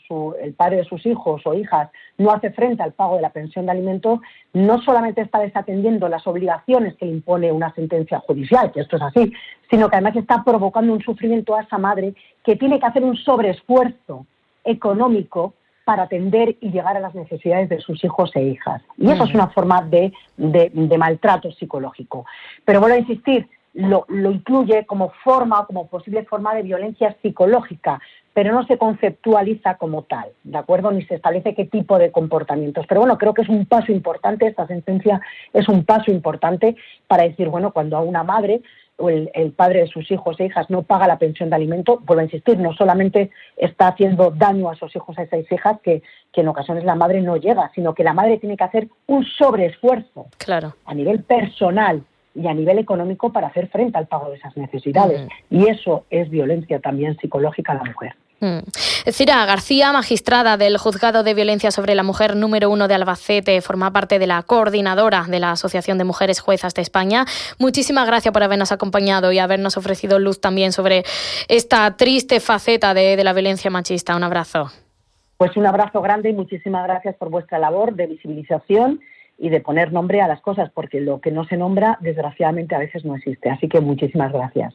el 0.43 0.53
padre 0.53 0.77
de 0.77 0.85
sus 0.85 1.07
hijos 1.07 1.41
o 1.47 1.55
hijas, 1.55 1.89
no 2.19 2.31
hace 2.31 2.51
frente 2.51 2.83
al 2.83 2.93
pago 2.93 3.17
de 3.17 3.23
la 3.23 3.31
pensión 3.31 3.65
de 3.65 3.73
alimentos, 3.73 4.21
no 4.53 4.83
solamente 4.83 5.23
está 5.23 5.39
desatendiendo 5.39 6.07
las 6.09 6.27
obligaciones 6.27 6.95
que 6.97 7.07
le 7.07 7.13
impone 7.13 7.51
una 7.51 7.75
sentencia 7.75 8.21
judicial, 8.21 8.73
que 8.73 8.81
esto 8.81 8.97
es 8.97 9.03
así, 9.03 9.33
sino 9.71 9.89
que 9.89 9.97
además 9.97 10.17
está 10.17 10.45
provocando 10.45 10.93
un 10.93 11.01
sufrimiento 11.01 11.57
a 11.57 11.63
esa 11.63 11.79
madre 11.79 12.15
que 12.45 12.57
tiene 12.57 12.79
que 12.79 12.87
hacer 12.87 13.03
un 13.03 13.17
sobreesfuerzo 13.17 14.27
económico 14.65 15.55
para 15.93 16.05
atender 16.05 16.57
y 16.63 16.71
llegar 16.71 16.97
a 16.97 17.01
las 17.01 17.15
necesidades 17.15 17.69
de 17.69 17.79
sus 17.79 18.03
hijos 18.03 18.35
e 18.35 18.43
hijas. 18.45 18.81
Y 18.97 19.11
eso 19.11 19.25
es 19.25 19.35
una 19.35 19.49
forma 19.49 19.83
de, 19.83 20.11
maltrato 20.97 21.53
psicológico. 21.53 22.25
Pero 22.65 22.81
vuelvo 22.81 22.97
a 22.97 23.01
insistir, 23.01 23.47
lo, 23.75 24.07
incluye 24.09 24.87
como 24.87 25.11
forma, 25.23 25.67
como 25.67 25.89
posible 25.89 26.25
forma 26.25 26.55
de 26.55 26.63
violencia 26.63 27.15
psicológica, 27.21 28.01
pero 28.33 28.55
no 28.55 28.67
se 28.67 28.79
conceptualiza 28.79 29.75
como 29.75 30.05
tal, 30.05 30.31
¿de 30.45 30.57
acuerdo? 30.57 30.91
Ni 30.93 31.05
se 31.05 31.17
establece 31.17 31.55
qué 31.55 31.67
tipo 31.67 31.99
de 31.99 32.11
comportamientos. 32.11 32.87
Pero 32.89 33.03
bueno, 33.03 33.19
creo 33.19 33.35
que 33.35 33.43
es 33.43 33.51
un 33.51 33.67
paso 33.67 33.93
importante, 33.93 34.47
esta 34.47 34.67
sentencia 34.67 35.21
es 35.53 35.69
un 35.69 35.85
paso 35.85 36.11
importante 36.11 36.75
para 37.07 37.25
decir, 37.25 37.51
bueno, 37.51 37.73
cuando 37.73 37.99
a 37.99 38.01
una 38.01 38.25
madre 38.25 38.63
o 39.03 39.11
el, 39.11 39.53
padre 39.57 39.81
de 39.81 39.87
sus 39.89 40.09
hijos 40.13 40.39
e 40.39 40.47
hijas 40.47 40.71
no 40.71 40.83
paga 40.83 41.09
la 41.09 41.19
pensión 41.19 41.51
de 41.51 41.57
alimento, 41.57 41.99
vuelvo 42.05 42.21
a 42.21 42.25
insistir, 42.25 42.57
no 42.59 42.73
solamente 42.73 43.31
está 43.57 43.89
haciendo 43.89 44.31
daño 44.31 44.71
a 44.71 44.77
sus 44.77 44.95
hijos 44.95 45.19
a 45.19 45.25
esas 45.25 45.51
hijas, 45.51 45.81
que, 45.83 46.03
en 46.35 46.49
ocasiones 46.49 46.85
la 46.85 46.95
madre 46.95 47.21
no 47.21 47.37
llega, 47.37 47.71
sino 47.75 47.95
que 47.95 48.05
la 48.05 48.15
madre 48.15 48.39
tiene 48.39 48.57
que 48.57 48.65
hacer 48.65 48.89
un 49.07 49.25
sobreesfuerzo 49.25 50.27
claro. 50.39 50.75
a 50.87 50.95
nivel 50.95 51.25
personal 51.25 52.05
y 52.35 52.47
a 52.47 52.55
nivel 52.55 52.79
económico 52.79 53.33
para 53.33 53.49
hacer 53.49 53.69
frente 53.69 53.99
al 53.99 54.07
pago 54.07 54.31
de 54.31 54.37
esas 54.37 54.57
necesidades. 54.57 55.29
Y 55.51 55.69
eso 55.69 56.05
es 56.09 56.31
violencia 56.31 56.79
también 56.79 57.17
psicológica 57.19 57.73
a 57.73 57.77
la 57.77 57.85
mujer. 57.85 58.15
Mm. 58.43 58.59
Cira 59.13 59.47
García, 59.47 59.93
magistrada 59.93 60.57
del 60.57 60.77
Juzgado 60.77 61.23
de 61.23 61.33
Violencia 61.33 61.71
sobre 61.71 61.95
la 61.95 62.03
Mujer 62.03 62.35
número 62.35 62.71
uno 62.71 62.89
de 62.89 62.95
Albacete, 62.95 63.61
forma 63.61 63.93
parte 63.93 64.19
de 64.19 64.27
la 64.27 64.43
coordinadora 64.43 65.27
de 65.29 65.39
la 65.39 65.53
Asociación 65.53 65.97
de 65.97 66.03
Mujeres 66.03 66.41
Juezas 66.41 66.75
de 66.75 66.83
España. 66.83 67.25
Muchísimas 67.61 68.05
gracias 68.05 68.33
por 68.33 68.43
habernos 68.43 68.73
acompañado 68.73 69.31
y 69.31 69.39
habernos 69.39 69.77
ofrecido 69.77 70.19
luz 70.19 70.41
también 70.41 70.73
sobre 70.73 71.05
esta 71.47 71.97
triste 71.97 72.41
faceta 72.41 72.95
de, 72.95 73.15
de 73.15 73.23
la 73.23 73.33
violencia 73.33 73.71
machista. 73.71 74.17
Un 74.17 74.25
abrazo. 74.25 74.73
Pues 75.37 75.57
un 75.57 75.67
abrazo 75.67 76.03
grande 76.03 76.31
y 76.31 76.33
muchísimas 76.33 76.85
gracias 76.85 77.15
por 77.15 77.31
vuestra 77.31 77.61
labor 77.61 77.95
de 77.95 78.09
visibilización 78.09 79.01
y 79.39 79.51
de 79.51 79.61
poner 79.61 79.93
nombre 79.93 80.21
a 80.21 80.27
las 80.27 80.41
cosas, 80.41 80.69
porque 80.75 81.01
lo 81.01 81.21
que 81.21 81.31
no 81.31 81.45
se 81.45 81.57
nombra, 81.57 81.97
desgraciadamente, 82.01 82.75
a 82.75 82.79
veces 82.81 83.05
no 83.05 83.15
existe. 83.15 83.51
Así 83.51 83.69
que 83.69 83.81
muchísimas 83.81 84.33
gracias. 84.33 84.75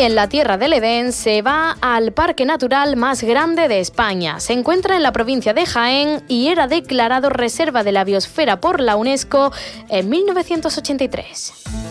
En 0.00 0.14
la 0.14 0.28
Tierra 0.28 0.58
del 0.58 0.72
Edén 0.72 1.12
se 1.12 1.42
va 1.42 1.76
al 1.80 2.12
parque 2.12 2.44
natural 2.44 2.96
más 2.96 3.22
grande 3.22 3.68
de 3.68 3.80
España. 3.80 4.40
Se 4.40 4.52
encuentra 4.52 4.96
en 4.96 5.02
la 5.02 5.12
provincia 5.12 5.54
de 5.54 5.66
Jaén 5.66 6.24
y 6.26 6.48
era 6.48 6.66
declarado 6.66 7.30
Reserva 7.30 7.84
de 7.84 7.92
la 7.92 8.04
Biosfera 8.04 8.60
por 8.60 8.80
la 8.80 8.96
UNESCO 8.96 9.52
en 9.88 10.08
1983. 10.08 11.83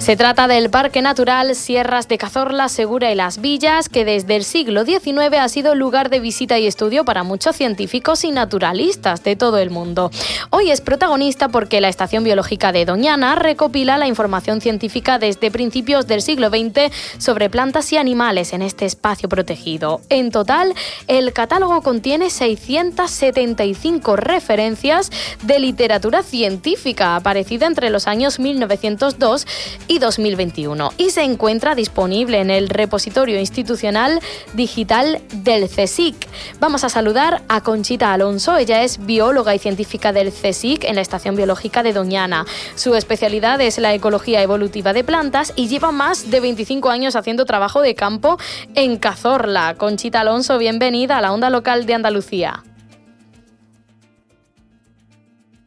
Se 0.00 0.16
trata 0.16 0.48
del 0.48 0.70
Parque 0.70 1.02
Natural 1.02 1.54
Sierras 1.54 2.08
de 2.08 2.16
Cazorla, 2.16 2.70
Segura 2.70 3.12
y 3.12 3.14
Las 3.14 3.38
Villas, 3.42 3.90
que 3.90 4.06
desde 4.06 4.34
el 4.34 4.44
siglo 4.44 4.86
XIX 4.86 5.36
ha 5.38 5.48
sido 5.50 5.74
lugar 5.74 6.08
de 6.08 6.20
visita 6.20 6.58
y 6.58 6.66
estudio 6.66 7.04
para 7.04 7.22
muchos 7.22 7.54
científicos 7.54 8.24
y 8.24 8.30
naturalistas 8.30 9.22
de 9.22 9.36
todo 9.36 9.58
el 9.58 9.68
mundo. 9.68 10.10
Hoy 10.48 10.70
es 10.70 10.80
protagonista 10.80 11.50
porque 11.50 11.82
la 11.82 11.90
Estación 11.90 12.24
Biológica 12.24 12.72
de 12.72 12.86
Doñana 12.86 13.34
recopila 13.34 13.98
la 13.98 14.08
información 14.08 14.62
científica 14.62 15.18
desde 15.18 15.50
principios 15.50 16.06
del 16.06 16.22
siglo 16.22 16.48
XX 16.48 16.90
sobre 17.18 17.50
plantas 17.50 17.92
y 17.92 17.98
animales 17.98 18.54
en 18.54 18.62
este 18.62 18.86
espacio 18.86 19.28
protegido. 19.28 20.00
En 20.08 20.30
total, 20.30 20.74
el 21.08 21.34
catálogo 21.34 21.82
contiene 21.82 22.30
675 22.30 24.16
referencias 24.16 25.10
de 25.42 25.58
literatura 25.58 26.22
científica 26.22 27.16
aparecida 27.16 27.66
entre 27.66 27.90
los 27.90 28.06
años 28.06 28.40
1902 28.40 29.46
y 29.90 29.98
2021 29.98 30.92
y 30.98 31.10
se 31.10 31.22
encuentra 31.22 31.74
disponible 31.74 32.38
en 32.38 32.48
el 32.48 32.68
repositorio 32.68 33.40
institucional 33.40 34.20
digital 34.54 35.20
del 35.34 35.68
CSIC. 35.68 36.14
Vamos 36.60 36.84
a 36.84 36.88
saludar 36.88 37.42
a 37.48 37.60
Conchita 37.62 38.12
Alonso, 38.12 38.56
ella 38.56 38.84
es 38.84 39.04
bióloga 39.04 39.52
y 39.52 39.58
científica 39.58 40.12
del 40.12 40.30
CSIC 40.30 40.84
en 40.84 40.94
la 40.94 41.00
Estación 41.00 41.34
Biológica 41.34 41.82
de 41.82 41.92
Doñana. 41.92 42.46
Su 42.76 42.94
especialidad 42.94 43.60
es 43.60 43.78
la 43.78 43.92
ecología 43.92 44.40
evolutiva 44.42 44.92
de 44.92 45.02
plantas 45.02 45.52
y 45.56 45.66
lleva 45.66 45.90
más 45.90 46.30
de 46.30 46.38
25 46.38 46.88
años 46.88 47.16
haciendo 47.16 47.44
trabajo 47.44 47.82
de 47.82 47.96
campo 47.96 48.38
en 48.76 48.96
Cazorla. 48.96 49.74
Conchita 49.76 50.20
Alonso, 50.20 50.56
bienvenida 50.58 51.18
a 51.18 51.20
la 51.20 51.32
onda 51.32 51.50
local 51.50 51.84
de 51.86 51.94
Andalucía. 51.94 52.62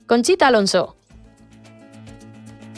Conchita 0.08 0.48
Alonso. 0.48 0.96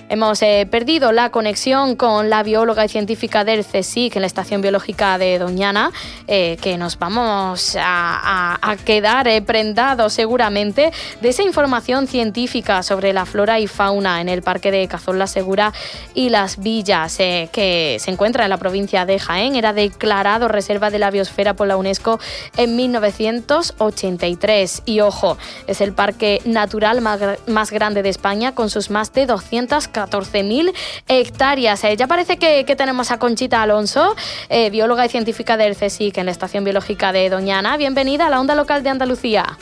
Hemos 0.08 0.40
eh, 0.44 0.68
perdido 0.70 1.12
la 1.12 1.32
conexión 1.32 1.96
con 1.96 2.30
la 2.30 2.44
bióloga 2.44 2.86
y 2.86 2.90
científica 2.90 3.44
del 3.44 3.66
CSIC 3.66 4.16
en 4.16 4.22
la 4.22 4.28
Estación 4.28 4.62
Biológica 4.62 5.18
de 5.18 5.40
Doñana, 5.40 5.92
eh, 6.28 6.58
que 6.62 6.78
nos 6.78 7.00
vamos 7.00 7.76
a, 7.80 8.78
quedar 8.86 9.28
eh, 9.28 9.42
prendados 9.42 10.14
seguramente 10.14 10.92
de 11.22 11.30
esa 11.30 11.42
información 11.42 12.06
científica 12.08 12.84
sobre 12.84 13.14
la 13.14 13.26
flora 13.26 13.60
y 13.60 13.66
fauna 13.66 14.22
en 14.22 14.30
el 14.30 14.44
Parque 14.44 14.70
de 14.70 14.88
Cazón 14.88 15.18
La 15.18 15.26
Segura 15.26 15.74
y 16.14 16.30
las 16.30 16.60
Villas, 16.60 17.18
que 17.18 17.98
se 18.00 18.12
encuentra 18.12 18.44
en 18.44 18.52
la 18.52 18.58
provincia 18.58 19.06
de 19.06 19.18
Jaén. 19.18 19.56
Era 19.56 19.74
declarado 19.74 20.48
Reserva 20.48 20.92
de 20.92 21.00
la 21.00 21.10
Biosfera 21.10 21.56
por 21.56 21.66
la 21.68 21.78
UNESCO 21.78 22.20
en 22.58 22.76
1983. 22.76 24.84
Y 24.86 25.00
ojo, 25.00 25.40
es 25.66 25.82
el 25.82 25.94
parque 25.94 26.44
natural 26.46 27.02
más, 27.02 27.20
más 27.48 27.72
grande 27.72 28.04
de 28.04 28.10
España 28.10 28.54
con 28.54 28.70
sus 28.70 28.92
más 28.92 29.12
de 29.14 29.26
200 29.26 29.88
14.000 29.96 30.74
hectáreas. 31.08 31.84
Eh, 31.84 31.96
ya 31.96 32.08
parece 32.08 32.38
que, 32.38 32.64
tenemos 32.76 33.12
a 33.12 33.20
Conchita 33.20 33.62
Alonso, 33.62 34.16
eh, 34.50 34.70
bióloga 34.70 35.06
y 35.06 35.10
científica 35.10 35.56
del 35.56 35.76
CSIC 35.76 36.18
en 36.18 36.26
la 36.26 36.32
Estación 36.32 36.64
Biológica 36.66 37.14
de 37.14 37.30
Doñana. 37.30 37.78
Bienvenida 37.78 38.28
a 38.28 38.30
la 38.30 38.42
onda 38.42 38.54
local 38.54 38.84
de 38.84 38.90
Andalucía. 38.90 39.58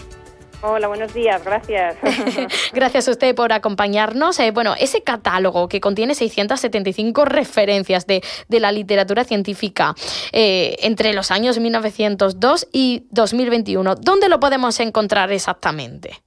Hola, 0.65 0.87
buenos 0.87 1.13
días, 1.13 1.43
gracias. 1.43 1.97
gracias 2.73 3.07
a 3.09 3.11
usted 3.11 3.35
por 3.35 3.51
acompañarnos. 3.51 4.39
Eh, 4.39 4.51
bueno, 4.51 4.73
ese 4.79 5.03
catálogo 5.03 5.67
que 5.67 5.81
contiene 5.81 6.15
675 6.15 7.25
referencias 7.25 8.07
de, 8.07 8.23
de 8.47 8.59
la 8.59 8.71
literatura 8.71 9.25
científica 9.25 9.93
entre 10.31 11.13
los 11.13 11.31
años 11.31 11.59
1902 11.59 12.69
y 12.71 13.05
2021, 13.11 13.95
¿dónde 13.95 14.29
lo 14.29 14.39
podemos 14.39 14.79
encontrar 14.79 15.31
exactamente? 15.31 16.23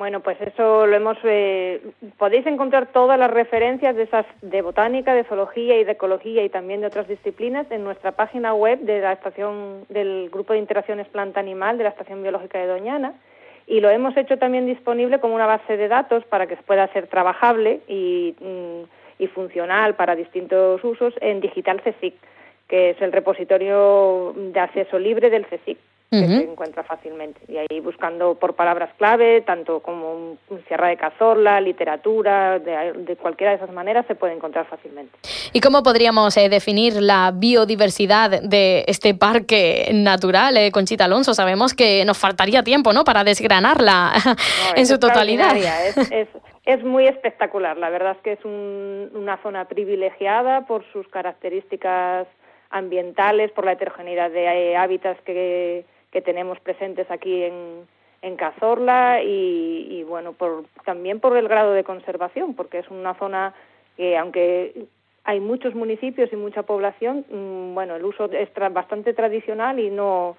Bueno, 0.00 0.20
pues 0.20 0.40
eso 0.40 0.86
lo 0.86 0.96
hemos. 0.96 1.18
Eh, 1.24 1.78
podéis 2.16 2.46
encontrar 2.46 2.86
todas 2.86 3.18
las 3.18 3.30
referencias 3.30 3.94
de 3.94 4.04
esas 4.04 4.24
de 4.40 4.62
botánica, 4.62 5.12
de 5.12 5.24
zoología 5.24 5.78
y 5.78 5.84
de 5.84 5.92
ecología 5.92 6.42
y 6.42 6.48
también 6.48 6.80
de 6.80 6.86
otras 6.86 7.06
disciplinas 7.06 7.70
en 7.70 7.84
nuestra 7.84 8.12
página 8.12 8.54
web 8.54 8.78
de 8.80 9.02
la 9.02 9.12
estación 9.12 9.84
del 9.90 10.30
grupo 10.30 10.54
de 10.54 10.58
interacciones 10.58 11.06
planta 11.08 11.38
animal 11.38 11.76
de 11.76 11.84
la 11.84 11.90
estación 11.90 12.22
biológica 12.22 12.58
de 12.58 12.66
Doñana 12.66 13.12
y 13.66 13.80
lo 13.80 13.90
hemos 13.90 14.16
hecho 14.16 14.38
también 14.38 14.64
disponible 14.64 15.20
como 15.20 15.34
una 15.34 15.44
base 15.44 15.76
de 15.76 15.88
datos 15.88 16.24
para 16.24 16.46
que 16.46 16.56
pueda 16.56 16.90
ser 16.94 17.06
trabajable 17.08 17.80
y, 17.86 18.34
mm, 18.40 19.22
y 19.22 19.26
funcional 19.26 19.96
para 19.96 20.16
distintos 20.16 20.82
usos 20.82 21.12
en 21.20 21.42
Digital 21.42 21.82
CSIC, 21.82 22.14
que 22.68 22.90
es 22.90 23.02
el 23.02 23.12
repositorio 23.12 24.32
de 24.34 24.60
acceso 24.60 24.98
libre 24.98 25.28
del 25.28 25.44
CSIC 25.44 25.76
que 26.10 26.26
se 26.26 26.42
encuentra 26.42 26.82
fácilmente. 26.82 27.40
Y 27.46 27.56
ahí 27.56 27.80
buscando 27.80 28.34
por 28.34 28.54
palabras 28.54 28.90
clave, 28.98 29.42
tanto 29.42 29.80
como 29.80 30.36
Sierra 30.66 30.88
de 30.88 30.96
Cazorla, 30.96 31.60
literatura, 31.60 32.58
de, 32.58 33.16
cualquiera 33.16 33.52
de 33.52 33.58
esas 33.58 33.72
maneras 33.72 34.06
se 34.06 34.16
puede 34.16 34.34
encontrar 34.34 34.66
fácilmente. 34.66 35.16
¿Y 35.52 35.60
cómo 35.60 35.84
podríamos 35.84 36.36
eh, 36.36 36.48
definir 36.48 37.00
la 37.00 37.32
biodiversidad 37.32 38.42
de 38.42 38.84
este 38.88 39.14
parque 39.14 39.90
natural, 39.92 40.56
eh, 40.56 40.72
Conchita 40.72 41.04
Alonso? 41.04 41.32
Sabemos 41.32 41.74
que 41.74 42.04
nos 42.04 42.18
faltaría 42.18 42.64
tiempo 42.64 42.92
¿no? 42.92 43.04
para 43.04 43.22
desgranarla 43.22 44.12
en 44.74 44.86
su 44.86 44.98
totalidad. 44.98 45.56
Es, 45.56 46.28
es, 46.64 46.84
muy 46.84 47.06
espectacular. 47.06 47.76
La 47.76 47.88
verdad 47.88 48.16
es 48.16 48.22
que 48.22 48.32
es 48.32 48.44
una 48.44 49.40
zona 49.42 49.66
privilegiada 49.66 50.66
por 50.66 50.84
sus 50.92 51.06
características 51.08 52.26
ambientales, 52.70 53.50
por 53.52 53.64
la 53.64 53.72
heterogeneidad 53.72 54.30
de 54.30 54.44
eh, 54.44 54.76
hábitats 54.76 55.20
que 55.22 55.84
que 56.10 56.22
tenemos 56.22 56.58
presentes 56.60 57.10
aquí 57.10 57.44
en, 57.44 57.86
en 58.22 58.36
Cazorla 58.36 59.22
y, 59.22 60.04
bueno, 60.08 60.32
por, 60.32 60.64
también 60.84 61.20
por 61.20 61.36
el 61.36 61.48
grado 61.48 61.72
de 61.72 61.84
conservación, 61.84 62.54
porque 62.54 62.78
es 62.78 62.88
una 62.90 63.14
zona 63.14 63.54
que 63.96 64.16
aunque 64.16 64.86
hay 65.24 65.40
muchos 65.40 65.74
municipios 65.74 66.32
y 66.32 66.36
mucha 66.36 66.62
población, 66.62 67.24
mm, 67.30 67.74
bueno, 67.74 67.96
el 67.96 68.04
uso 68.04 68.30
es 68.32 68.48
bastante 68.72 69.12
tradicional 69.14 69.78
y 69.78 69.90
no 69.90 70.36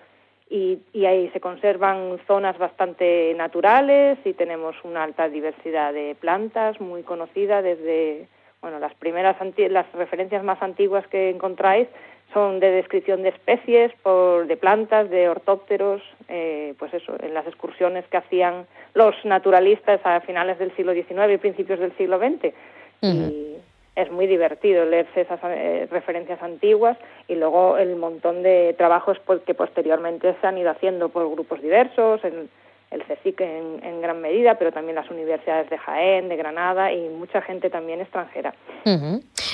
y, 0.50 0.80
y, 0.92 1.06
ahí 1.06 1.30
se 1.30 1.40
conservan 1.40 2.20
zonas 2.28 2.58
bastante 2.58 3.34
naturales 3.36 4.18
y 4.26 4.34
tenemos 4.34 4.76
una 4.84 5.04
alta 5.04 5.30
diversidad 5.30 5.94
de 5.94 6.14
plantas 6.20 6.82
muy 6.82 7.04
conocida 7.04 7.62
desde 7.62 8.28
bueno 8.60 8.78
las 8.78 8.94
primeras 8.96 9.38
las 9.70 9.90
referencias 9.94 10.44
más 10.44 10.62
antiguas 10.62 11.08
que 11.08 11.30
encontráis 11.30 11.88
son 12.34 12.60
de 12.60 12.72
descripción 12.72 13.24
de 13.24 13.30
especies, 13.30 13.92
por, 14.04 14.48
de 14.48 14.58
plantas, 14.58 15.10
de 15.10 15.30
ortópteros, 15.30 16.02
eh, 16.28 16.74
pues 16.80 16.94
eso, 16.94 17.16
en 17.22 17.34
las 17.34 17.46
excursiones 17.48 18.06
que 18.08 18.18
hacían 18.18 18.66
los 18.94 19.16
naturalistas 19.26 20.00
a 20.04 20.22
finales 20.22 20.60
del 20.60 20.76
siglo 20.76 20.94
XIX 20.94 21.34
y 21.34 21.38
principios 21.38 21.80
del 21.80 21.96
siglo 21.98 22.20
XX. 22.20 22.54
Y 23.02 23.56
es 23.96 24.12
muy 24.12 24.28
divertido 24.28 24.86
leerse 24.86 25.22
esas 25.22 25.40
eh, 25.44 25.88
referencias 25.90 26.42
antiguas 26.44 26.98
y 27.28 27.36
luego 27.36 27.78
el 27.78 27.96
montón 27.96 28.44
de 28.44 28.76
trabajos 28.78 29.18
pues, 29.26 29.42
que 29.42 29.54
posteriormente 29.54 30.36
se 30.40 30.48
han 30.48 30.58
ido 30.58 30.70
haciendo 30.70 31.10
por 31.10 31.30
grupos 31.32 31.62
diversos, 31.62 32.24
en, 32.24 32.50
el 32.92 33.04
CSIC 33.06 33.40
en, 33.42 34.02
gran 34.02 34.22
medida, 34.22 34.56
pero 34.56 34.72
también 34.72 34.96
las 34.96 35.10
universidades 35.10 35.70
de 35.70 35.78
Jaén, 35.78 36.28
de 36.28 36.36
Granada 36.36 36.92
y 36.92 37.08
mucha 37.10 37.42
gente 37.42 37.70
también 37.70 38.02
extranjera. 38.02 38.54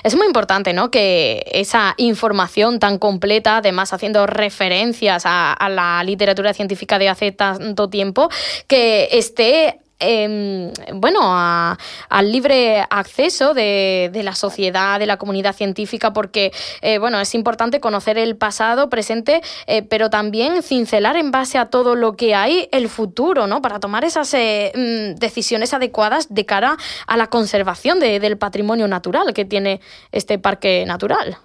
Es 0.04 0.16
muy 0.16 0.26
importante, 0.26 0.74
¿no? 0.74 0.90
Que 0.90 1.44
esa 1.52 1.94
información 1.98 2.80
tan 2.80 2.98
completa, 2.98 3.58
además 3.58 3.94
haciendo 3.94 4.26
referencias 4.26 5.26
a, 5.26 5.54
a 5.54 5.70
la 5.70 6.04
literatura 6.04 6.54
científica 6.54 6.98
de 6.98 7.10
hace 7.10 7.32
tanto 7.32 7.90
tiempo, 7.90 8.30
que 8.68 9.10
esté 9.12 9.80
Em, 10.00 10.72
bueno, 10.94 11.20
al 11.24 12.32
libre 12.32 12.84
acceso 12.90 13.56
de, 13.56 14.12
la 14.24 14.34
sociedad, 14.34 15.00
de 15.00 15.08
la 15.08 15.18
comunidad 15.18 15.54
científica, 15.54 16.14
porque 16.14 16.52
eh, 16.82 17.00
bueno, 17.00 17.20
es 17.20 17.34
importante 17.34 17.80
conocer 17.80 18.20
el 18.20 18.38
pasado, 18.38 18.90
presente, 18.90 19.42
eh, 19.66 19.82
pero 19.82 20.12
también 20.12 20.62
cincelar 20.62 21.18
en 21.18 21.32
base 21.32 21.58
a 21.58 21.72
todo 21.72 21.96
lo 21.96 22.16
que 22.16 22.36
hay 22.36 22.70
el 22.72 22.90
futuro, 22.90 23.48
¿no? 23.48 23.62
Para 23.64 23.80
tomar 23.80 24.04
esas 24.04 24.32
eh, 24.36 24.72
mm, 24.76 25.16
decisiones 25.16 25.74
adecuadas 25.74 26.32
de 26.32 26.46
cara 26.46 26.78
a 27.08 27.18
la 27.18 27.28
conservación 27.28 28.00
del 28.00 28.38
patrimonio 28.38 28.88
natural 28.88 29.34
que 29.34 29.46
tiene 29.46 29.80
este 30.12 30.38
parque 30.38 30.86
natural. 30.86 31.38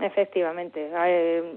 Efectivamente. 0.00 0.90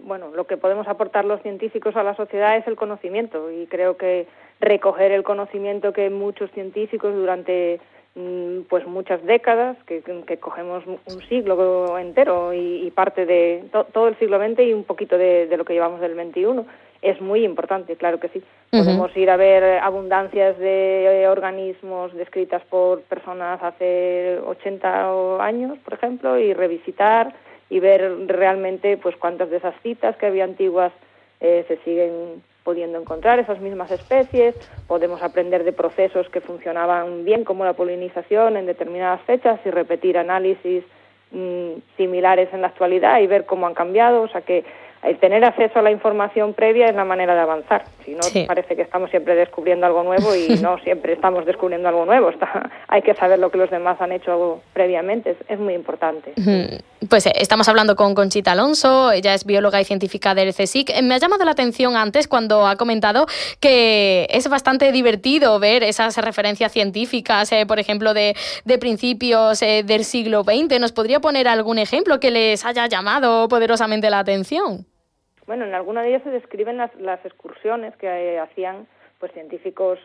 bueno, 0.03 0.29
lo 0.29 0.45
que 0.45 0.57
podemos 0.57 0.87
aportar 0.87 1.25
los 1.25 1.41
científicos 1.41 1.95
a 1.95 2.03
la 2.03 2.15
sociedad 2.15 2.55
es 2.55 2.67
el 2.67 2.75
conocimiento 2.75 3.51
y 3.51 3.65
creo 3.65 3.97
que 3.97 4.27
recoger 4.59 5.11
el 5.11 5.23
conocimiento 5.23 5.93
que 5.93 6.09
muchos 6.09 6.51
científicos 6.51 7.13
durante 7.13 7.79
mm, 8.15 8.61
pues 8.69 8.85
muchas 8.87 9.23
décadas, 9.23 9.77
que, 9.85 10.01
cogemos 10.39 10.83
un 10.85 11.21
siglo 11.29 11.97
entero 11.97 12.53
y, 12.53 12.91
parte 12.91 13.25
de 13.25 13.65
todo 13.93 14.07
el 14.07 14.17
siglo 14.17 14.39
XX 14.39 14.59
y 14.61 14.73
un 14.73 14.83
poquito 14.83 15.17
de, 15.17 15.47
lo 15.55 15.65
que 15.65 15.73
llevamos 15.73 16.01
del 16.01 16.15
XXI, 16.15 16.65
es 17.03 17.21
muy 17.21 17.45
importante, 17.45 17.95
claro 17.95 18.19
que 18.19 18.29
sí. 18.29 18.41
Podemos 18.71 19.15
ir 19.15 19.29
a 19.29 19.37
ver 19.37 19.79
abundancias 19.79 20.57
de 20.57 21.27
organismos 21.29 22.13
descritas 22.15 22.63
por 22.65 23.01
personas 23.03 23.61
hace 23.61 24.39
80 24.45 25.43
años, 25.43 25.77
por 25.79 25.93
ejemplo, 25.93 26.39
y 26.39 26.53
revisitar 26.53 27.35
y 27.69 27.79
ver 27.79 28.27
realmente 28.27 28.97
pues 28.97 29.15
cuántas 29.17 29.49
de 29.49 29.57
esas 29.57 29.75
citas 29.83 30.15
que 30.17 30.25
había 30.25 30.43
antiguas 30.43 30.91
eh, 31.39 31.65
se 31.67 31.77
siguen 31.77 32.41
pudiendo 32.67 32.99
encontrar 32.99 33.39
esas 33.39 33.61
mismas 33.61 33.89
especies, 33.91 34.53
podemos 34.87 35.23
aprender 35.23 35.63
de 35.63 35.71
procesos 35.71 36.27
que 36.27 36.41
funcionaban 36.41 37.23
bien 37.23 37.45
como 37.45 37.63
la 37.63 37.71
polinización 37.71 38.57
en 38.57 38.65
determinadas 38.65 39.21
fechas 39.21 39.57
y 39.63 39.71
repetir 39.71 40.17
análisis 40.17 40.83
mm, 41.31 41.75
similares 41.95 42.49
en 42.51 42.59
la 42.59 42.67
actualidad 42.67 43.21
y 43.21 43.27
ver 43.27 43.45
cómo 43.45 43.67
han 43.67 43.73
cambiado, 43.73 44.21
o 44.21 44.27
sea 44.27 44.41
que 44.41 44.65
el 45.07 45.17
tener 45.19 45.43
acceso 45.45 45.79
a 45.79 45.81
la 45.81 45.91
información 45.91 46.53
previa 46.53 46.87
es 46.87 46.95
la 46.95 47.05
manera 47.05 47.33
de 47.33 47.41
avanzar. 47.41 47.85
Si 48.03 48.11
no, 48.11 48.21
parece 48.45 48.75
que 48.75 48.81
estamos 48.81 49.09
siempre 49.09 49.35
descubriendo 49.35 49.85
algo 49.85 50.03
nuevo 50.03 50.35
y 50.35 50.49
no 50.61 50.77
siempre 50.79 51.13
estamos 51.13 51.45
descubriendo 51.45 51.87
algo 51.87 52.05
nuevo. 52.05 52.29
hay 52.87 53.01
que 53.01 53.13
saber 53.15 53.39
lo 53.39 53.49
que 53.49 53.57
los 53.57 53.69
demás 53.69 53.99
han 54.01 54.11
hecho 54.11 54.61
previamente, 54.73 55.37
es, 55.47 55.59
muy 55.59 55.73
importante. 55.73 56.33
Pues 57.09 57.25
eh, 57.25 57.33
estamos 57.35 57.69
hablando 57.69 57.95
con 57.95 58.15
Conchita 58.15 58.51
Alonso, 58.51 59.11
ella 59.11 59.33
es 59.33 59.45
bióloga 59.45 59.79
y 59.79 59.85
científica 59.85 60.35
del 60.35 60.53
CSIC. 60.53 60.89
Eh, 60.89 61.01
me 61.01 61.15
ha 61.15 61.17
llamado 61.17 61.45
la 61.45 61.51
atención 61.51 61.95
antes 61.95 62.27
cuando 62.27 62.67
ha 62.67 62.75
comentado 62.75 63.27
que 63.59 64.27
es 64.29 64.49
bastante 64.49 64.91
divertido 64.91 65.59
ver 65.59 65.83
esas 65.83 66.17
referencias 66.17 66.71
científicas, 66.71 67.51
eh, 67.51 67.65
por 67.65 67.79
ejemplo, 67.79 68.13
de, 68.13 68.35
de 68.65 68.77
principios 68.77 69.59
del 69.59 70.03
siglo 70.03 70.43
XX. 70.43 70.79
¿Nos 70.79 70.91
podría 70.91 71.19
poner 71.19 71.47
algún 71.47 71.77
ejemplo 71.77 72.19
que 72.19 72.31
les 72.31 72.65
haya 72.65 72.87
llamado 72.87 73.47
poderosamente 73.47 74.09
la 74.09 74.19
atención? 74.19 74.85
Bueno, 75.47 75.65
en 75.65 75.73
alguna 75.73 76.03
de 76.03 76.09
ellas 76.09 76.23
se 76.23 76.29
describen 76.29 76.77
las, 76.77 76.93
las 76.95 77.25
excursiones 77.25 77.95
que 77.95 78.07
eh, 78.07 78.39
hacían 78.39 78.85
pues 79.19 79.31
científicos 79.31 79.99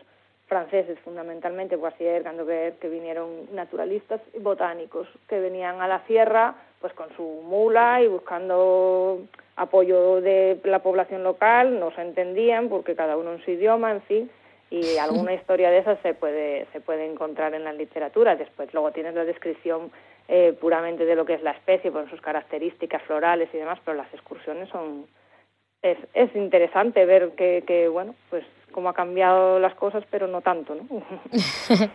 franceses 0.47 0.99
fundamentalmente, 0.99 1.75
Boissier, 1.75 2.23
Gandover, 2.23 2.73
que 2.73 2.89
vinieron 2.89 3.53
naturalistas 3.53 4.21
y 4.33 4.39
botánicos, 4.39 5.07
que 5.27 5.39
venían 5.39 5.81
a 5.81 5.87
la 5.87 6.05
sierra 6.05 6.55
pues 6.79 6.93
con 6.93 7.07
su 7.15 7.23
mula 7.23 8.01
y 8.01 8.07
buscando 8.07 9.21
apoyo 9.55 10.19
de 10.19 10.59
la 10.63 10.79
población 10.79 11.23
local, 11.23 11.79
no 11.79 11.91
se 11.91 12.01
entendían 12.01 12.67
porque 12.67 12.95
cada 12.95 13.15
uno 13.15 13.33
en 13.33 13.43
su 13.43 13.51
idioma, 13.51 13.91
en 13.91 14.01
fin, 14.01 14.31
y 14.69 14.97
alguna 15.01 15.33
historia 15.33 15.69
de 15.69 15.77
esas 15.77 15.99
se 16.01 16.13
puede, 16.13 16.67
se 16.73 16.81
puede 16.81 17.05
encontrar 17.05 17.53
en 17.53 17.63
la 17.63 17.73
literatura. 17.73 18.35
Después 18.35 18.73
luego 18.73 18.91
tienes 18.91 19.13
la 19.13 19.23
descripción 19.23 19.91
eh, 20.27 20.53
puramente 20.59 21.05
de 21.05 21.15
lo 21.15 21.25
que 21.25 21.35
es 21.35 21.43
la 21.43 21.51
especie, 21.51 21.91
por 21.91 22.09
sus 22.09 22.21
características 22.21 23.01
florales 23.03 23.49
y 23.53 23.57
demás, 23.57 23.79
pero 23.85 23.95
las 23.95 24.13
excursiones 24.13 24.67
son, 24.69 25.05
es, 25.83 25.97
es 26.13 26.35
interesante 26.35 27.05
ver 27.05 27.31
que, 27.37 27.63
que, 27.67 27.87
bueno, 27.87 28.15
pues 28.29 28.43
cómo 28.71 28.89
ha 28.89 28.93
cambiado 28.93 29.59
las 29.59 29.75
cosas, 29.75 30.03
pero 30.09 30.27
no 30.27 30.41
tanto, 30.41 30.75
¿no? 30.75 30.87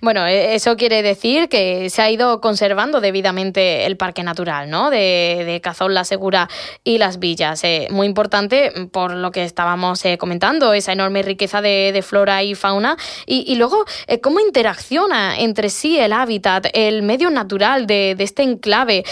bueno, 0.00 0.26
e, 0.26 0.54
eso 0.54 0.76
quiere 0.76 1.02
decir 1.02 1.48
que 1.48 1.90
se 1.90 2.02
ha 2.02 2.10
ido 2.10 2.40
conservando 2.40 3.00
debidamente 3.00 3.86
el 3.86 3.96
parque 3.96 4.22
natural, 4.22 4.70
¿no? 4.70 4.90
De, 4.90 5.42
de 5.44 5.60
Cazón, 5.60 5.94
La 5.94 6.04
Segura 6.04 6.48
y 6.84 6.98
Las 6.98 7.18
Villas. 7.18 7.62
Eh, 7.64 7.88
muy 7.90 8.06
importante 8.06 8.72
por 8.92 9.12
lo 9.12 9.30
que 9.30 9.44
estábamos 9.44 10.04
eh, 10.04 10.18
comentando, 10.18 10.72
esa 10.72 10.92
enorme 10.92 11.22
riqueza 11.22 11.60
de, 11.60 11.90
de 11.92 12.02
flora 12.02 12.42
y 12.42 12.54
fauna. 12.54 12.96
Y, 13.26 13.44
y 13.46 13.56
luego, 13.56 13.84
eh, 14.06 14.20
cómo 14.20 14.40
interacciona 14.40 15.38
entre 15.38 15.70
sí 15.70 15.98
el 15.98 16.12
hábitat, 16.12 16.66
el 16.72 17.02
medio 17.02 17.30
natural 17.30 17.86
de, 17.86 18.14
de 18.16 18.24
este 18.24 18.42
enclave. 18.42 19.04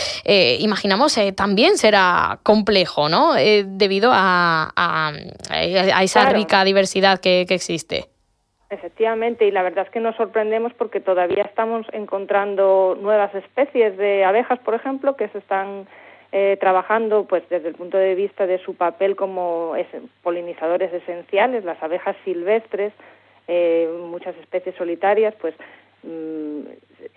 imaginamos 0.58 1.18
también 1.34 1.78
será 1.78 2.40
complejo, 2.42 3.08
¿no? 3.08 3.34
debido 3.34 4.10
a, 4.12 4.72
a, 4.76 5.12
a 5.50 6.02
esa 6.02 6.28
rica 6.30 6.64
diversidad 6.64 7.20
que, 7.20 7.46
existe. 7.48 8.15
Efectivamente, 8.76 9.46
y 9.46 9.50
la 9.50 9.62
verdad 9.62 9.86
es 9.86 9.90
que 9.90 10.00
nos 10.00 10.16
sorprendemos 10.16 10.74
porque 10.74 11.00
todavía 11.00 11.44
estamos 11.44 11.86
encontrando 11.92 12.94
nuevas 13.00 13.34
especies 13.34 13.96
de 13.96 14.22
abejas, 14.22 14.58
por 14.58 14.74
ejemplo, 14.74 15.16
que 15.16 15.28
se 15.28 15.38
están 15.38 15.86
eh, 16.30 16.58
trabajando 16.60 17.24
pues 17.24 17.42
desde 17.48 17.68
el 17.68 17.74
punto 17.74 17.96
de 17.96 18.14
vista 18.14 18.46
de 18.46 18.58
su 18.58 18.74
papel 18.74 19.16
como 19.16 19.72
polinizadores 20.22 20.92
esenciales, 20.92 21.64
las 21.64 21.82
abejas 21.82 22.16
silvestres, 22.26 22.92
eh, 23.48 23.88
muchas 24.10 24.36
especies 24.36 24.74
solitarias, 24.74 25.34
pues 25.40 25.54
mm, 26.02 26.60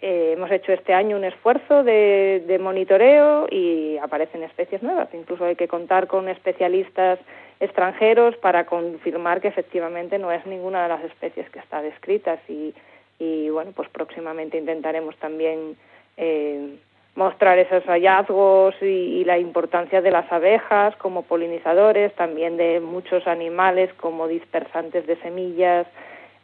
eh, 0.02 0.34
hemos 0.38 0.50
hecho 0.52 0.72
este 0.72 0.94
año 0.94 1.18
un 1.18 1.26
esfuerzo 1.26 1.84
de, 1.84 2.42
de, 2.48 2.58
monitoreo 2.58 3.48
y 3.52 3.98
aparecen 3.98 4.44
especies 4.44 4.82
nuevas. 4.82 5.10
Incluso 5.14 5.44
hay 5.44 5.58
que 5.58 5.68
contar 5.68 6.08
con 6.08 6.30
especialistas 6.30 7.20
extranjeros 7.60 8.36
para 8.38 8.66
confirmar 8.66 9.42
que 9.42 9.50
efectivamente 9.50 10.18
no 10.18 10.32
es 10.32 10.46
ninguna 10.46 10.84
de 10.84 10.90
las 10.90 11.04
especies 11.04 11.50
que 11.50 11.60
está 11.60 11.82
descritas 11.82 12.40
y, 12.48 12.74
y 13.20 13.50
bueno, 13.50 13.72
pues 13.76 13.90
próximamente 13.90 14.58
intentaremos 14.58 15.16
también 15.18 15.76
eh, 16.18 16.78
mostrar 17.16 17.60
esos 17.60 17.84
hallazgos 17.84 18.76
y, 18.82 19.26
la 19.26 19.38
importancia 19.38 20.02
de 20.02 20.10
las 20.10 20.32
abejas 20.32 20.96
como 20.96 21.24
polinizadores, 21.24 22.14
también 22.16 22.56
de 22.56 22.80
muchos 22.80 23.28
animales 23.28 23.94
como 23.96 24.28
dispersantes 24.28 25.06
de 25.06 25.18
semillas, 25.18 25.86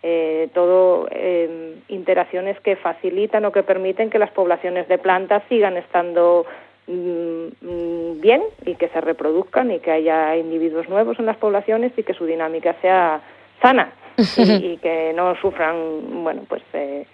eh, 0.04 0.49
todo 0.54 1.08
eh, 1.12 1.75
interacciones 1.88 2.60
que 2.60 2.75
facilitan 2.75 3.45
o 3.45 3.51
que 3.51 3.63
permiten 3.63 4.10
que 4.10 4.19
las 4.19 4.32
poblaciones 4.32 4.88
de 4.88 4.97
plantas 4.97 5.43
sigan 5.49 5.78
estando 5.78 6.45
bien 6.88 8.43
y 8.65 8.76
que 8.76 8.89
se 8.89 9.02
reproduzcan 9.02 9.71
y 9.71 9.80
que 9.80 9.91
haya 9.91 10.38
individuos 10.38 10.88
nuevos 10.88 11.17
en 11.19 11.26
las 11.26 11.38
poblaciones 11.38 11.91
y 11.98 12.04
que 12.04 12.13
su 12.13 12.26
dinámica 12.26 12.76
sea 12.82 13.21
sana 13.62 13.91
y, 14.38 14.78
que 14.78 15.12
no 15.15 15.36
sufran 15.38 16.24
bueno 16.24 16.43
pues 16.48 16.62
eh, 16.74 17.08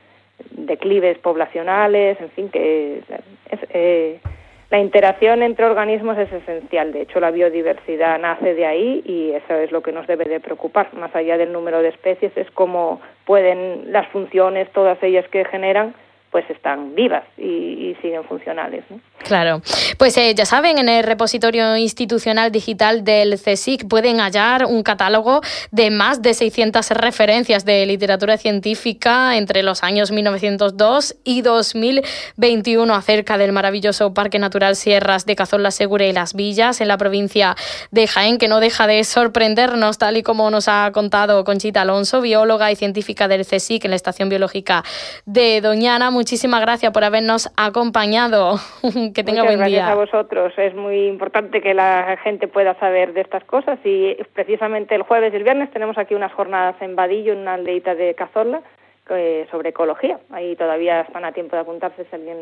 declives 0.52 1.18
poblacionales 1.20 2.20
en 2.20 2.30
fin 2.32 2.50
que 2.50 3.02
eh, 3.70 4.20
la 4.72 4.80
interacción 4.80 5.44
entre 5.44 5.66
organismos 5.66 6.18
es 6.18 6.32
esencial. 6.32 6.94
De 6.94 7.02
hecho 7.02 7.20
la 7.20 7.32
biodiversidad 7.32 8.18
nace 8.20 8.54
de 8.54 8.66
ahí 8.66 9.04
y 9.06 9.32
eso 9.32 9.56
es 9.56 9.70
lo 9.70 9.82
que 9.82 9.92
nos 9.92 10.08
debe 10.08 10.24
de 10.24 10.40
preocupar. 10.40 10.94
Más 10.94 11.14
allá 11.14 11.38
del 11.38 11.52
número 11.52 11.82
de 11.82 11.90
especies 11.90 12.32
es 12.38 12.50
cómo 12.52 13.02
pueden 13.26 13.92
las 13.92 14.08
funciones 14.08 14.72
todas 14.72 14.98
ellas 15.04 15.28
que 15.28 15.44
generan 15.44 15.94
pues 16.32 16.50
están 16.50 16.96
vivas 16.96 17.26
y, 17.38 17.96
siguen 18.02 18.24
funcionales. 18.24 18.86
Claro. 19.26 19.62
Pues 19.98 20.18
eh, 20.18 20.34
ya 20.34 20.46
saben, 20.46 20.78
en 20.78 20.88
el 20.88 21.04
repositorio 21.04 21.76
institucional 21.76 22.52
digital 22.52 23.04
del 23.04 23.38
CSIC 23.38 23.88
pueden 23.88 24.20
hallar 24.20 24.66
un 24.66 24.82
catálogo 24.82 25.42
de 25.72 25.92
más 25.92 26.22
de 26.22 26.34
600 26.34 26.92
referencias 26.92 27.66
de 27.66 27.86
literatura 27.86 28.38
científica 28.38 29.38
entre 29.38 29.62
los 29.62 29.84
años 29.84 30.12
1902 30.12 31.18
y 31.26 31.42
2021 31.42 32.94
acerca 32.96 33.38
del 33.38 33.52
maravilloso 33.52 34.14
Parque 34.14 34.40
Natural 34.40 34.76
Sierras 34.78 35.26
de 35.26 35.36
Cazón 35.36 35.64
la 35.64 35.72
Segura 35.72 36.06
y 36.06 36.14
Las 36.14 36.34
Villas 36.34 36.80
en 36.80 36.88
la 36.88 36.98
provincia 36.98 37.56
de 37.92 38.08
Jaén, 38.08 38.38
que 38.38 38.48
no 38.48 38.62
deja 38.62 38.88
de 38.88 39.04
sorprendernos, 39.04 39.98
tal 39.98 40.16
y 40.16 40.24
como 40.24 40.50
nos 40.50 40.70
ha 40.70 40.92
contado 40.94 41.44
Conchita 41.44 41.82
Alonso, 41.82 42.22
bióloga 42.22 42.72
y 42.72 42.76
científica 42.78 43.28
del 43.28 43.46
CSIC 43.46 43.86
en 43.86 43.92
la 43.92 43.98
Estación 43.98 44.30
Biológica 44.30 44.84
de 45.26 45.60
Doñana. 45.60 46.10
Muchísimas 46.22 46.62
gracias 46.62 46.94
por 46.94 47.04
habernos 47.04 47.50
acompañado. 47.58 48.60
que 49.16 49.24
tenga 49.24 49.42
buen 49.42 49.58
día. 49.66 49.88
Gracias 49.88 49.90
a 49.90 49.96
vosotros. 49.96 50.54
Es 50.56 50.76
muy 50.76 51.08
importante 51.08 51.62
que 51.62 51.74
la 51.74 52.16
gente 52.24 52.48
pueda 52.48 52.78
saber 52.80 53.14
de 53.14 53.22
estas 53.22 53.44
cosas 53.46 53.80
y 53.84 54.16
precisamente 54.36 54.94
el 54.94 55.02
jueves 55.02 55.34
y 55.34 55.38
el 55.38 55.44
viernes 55.44 55.72
tenemos 55.72 55.98
aquí 55.98 56.14
unas 56.14 56.32
jornadas 56.32 56.76
en 56.80 56.96
Vadillo, 56.96 57.34
en 57.34 57.40
una 57.40 57.56
aldeita 57.56 57.96
de 57.96 58.14
Cazorla, 58.14 58.62
sobre 59.50 59.70
ecología. 59.70 60.20
Ahí 60.30 60.56
todavía 60.56 61.02
están 61.02 61.26
a 61.26 61.32
tiempo 61.32 61.56
de 61.56 61.64
apuntarse 61.64 62.06
si 62.06 62.16
alguien 62.16 62.38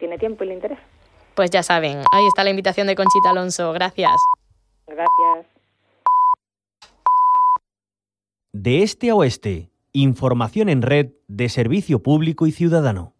tiene 0.00 0.18
tiempo 0.18 0.42
y 0.42 0.48
le 0.48 0.54
interesa. 0.54 0.82
Pues 1.36 1.50
ya 1.50 1.62
saben, 1.62 1.98
ahí 2.12 2.26
está 2.26 2.42
la 2.42 2.50
invitación 2.50 2.88
de 2.88 2.96
Conchita 2.96 3.30
Alonso. 3.30 3.72
Gracias. 3.72 4.10
Gracias. 4.88 5.46
De 8.52 8.82
este 8.82 9.10
a 9.10 9.14
oeste, 9.14 9.68
información 9.94 10.68
en 10.68 10.82
red 10.82 11.12
de 11.28 11.48
servicio 11.48 12.02
público 12.02 12.46
y 12.46 12.52
ciudadano. 12.52 13.14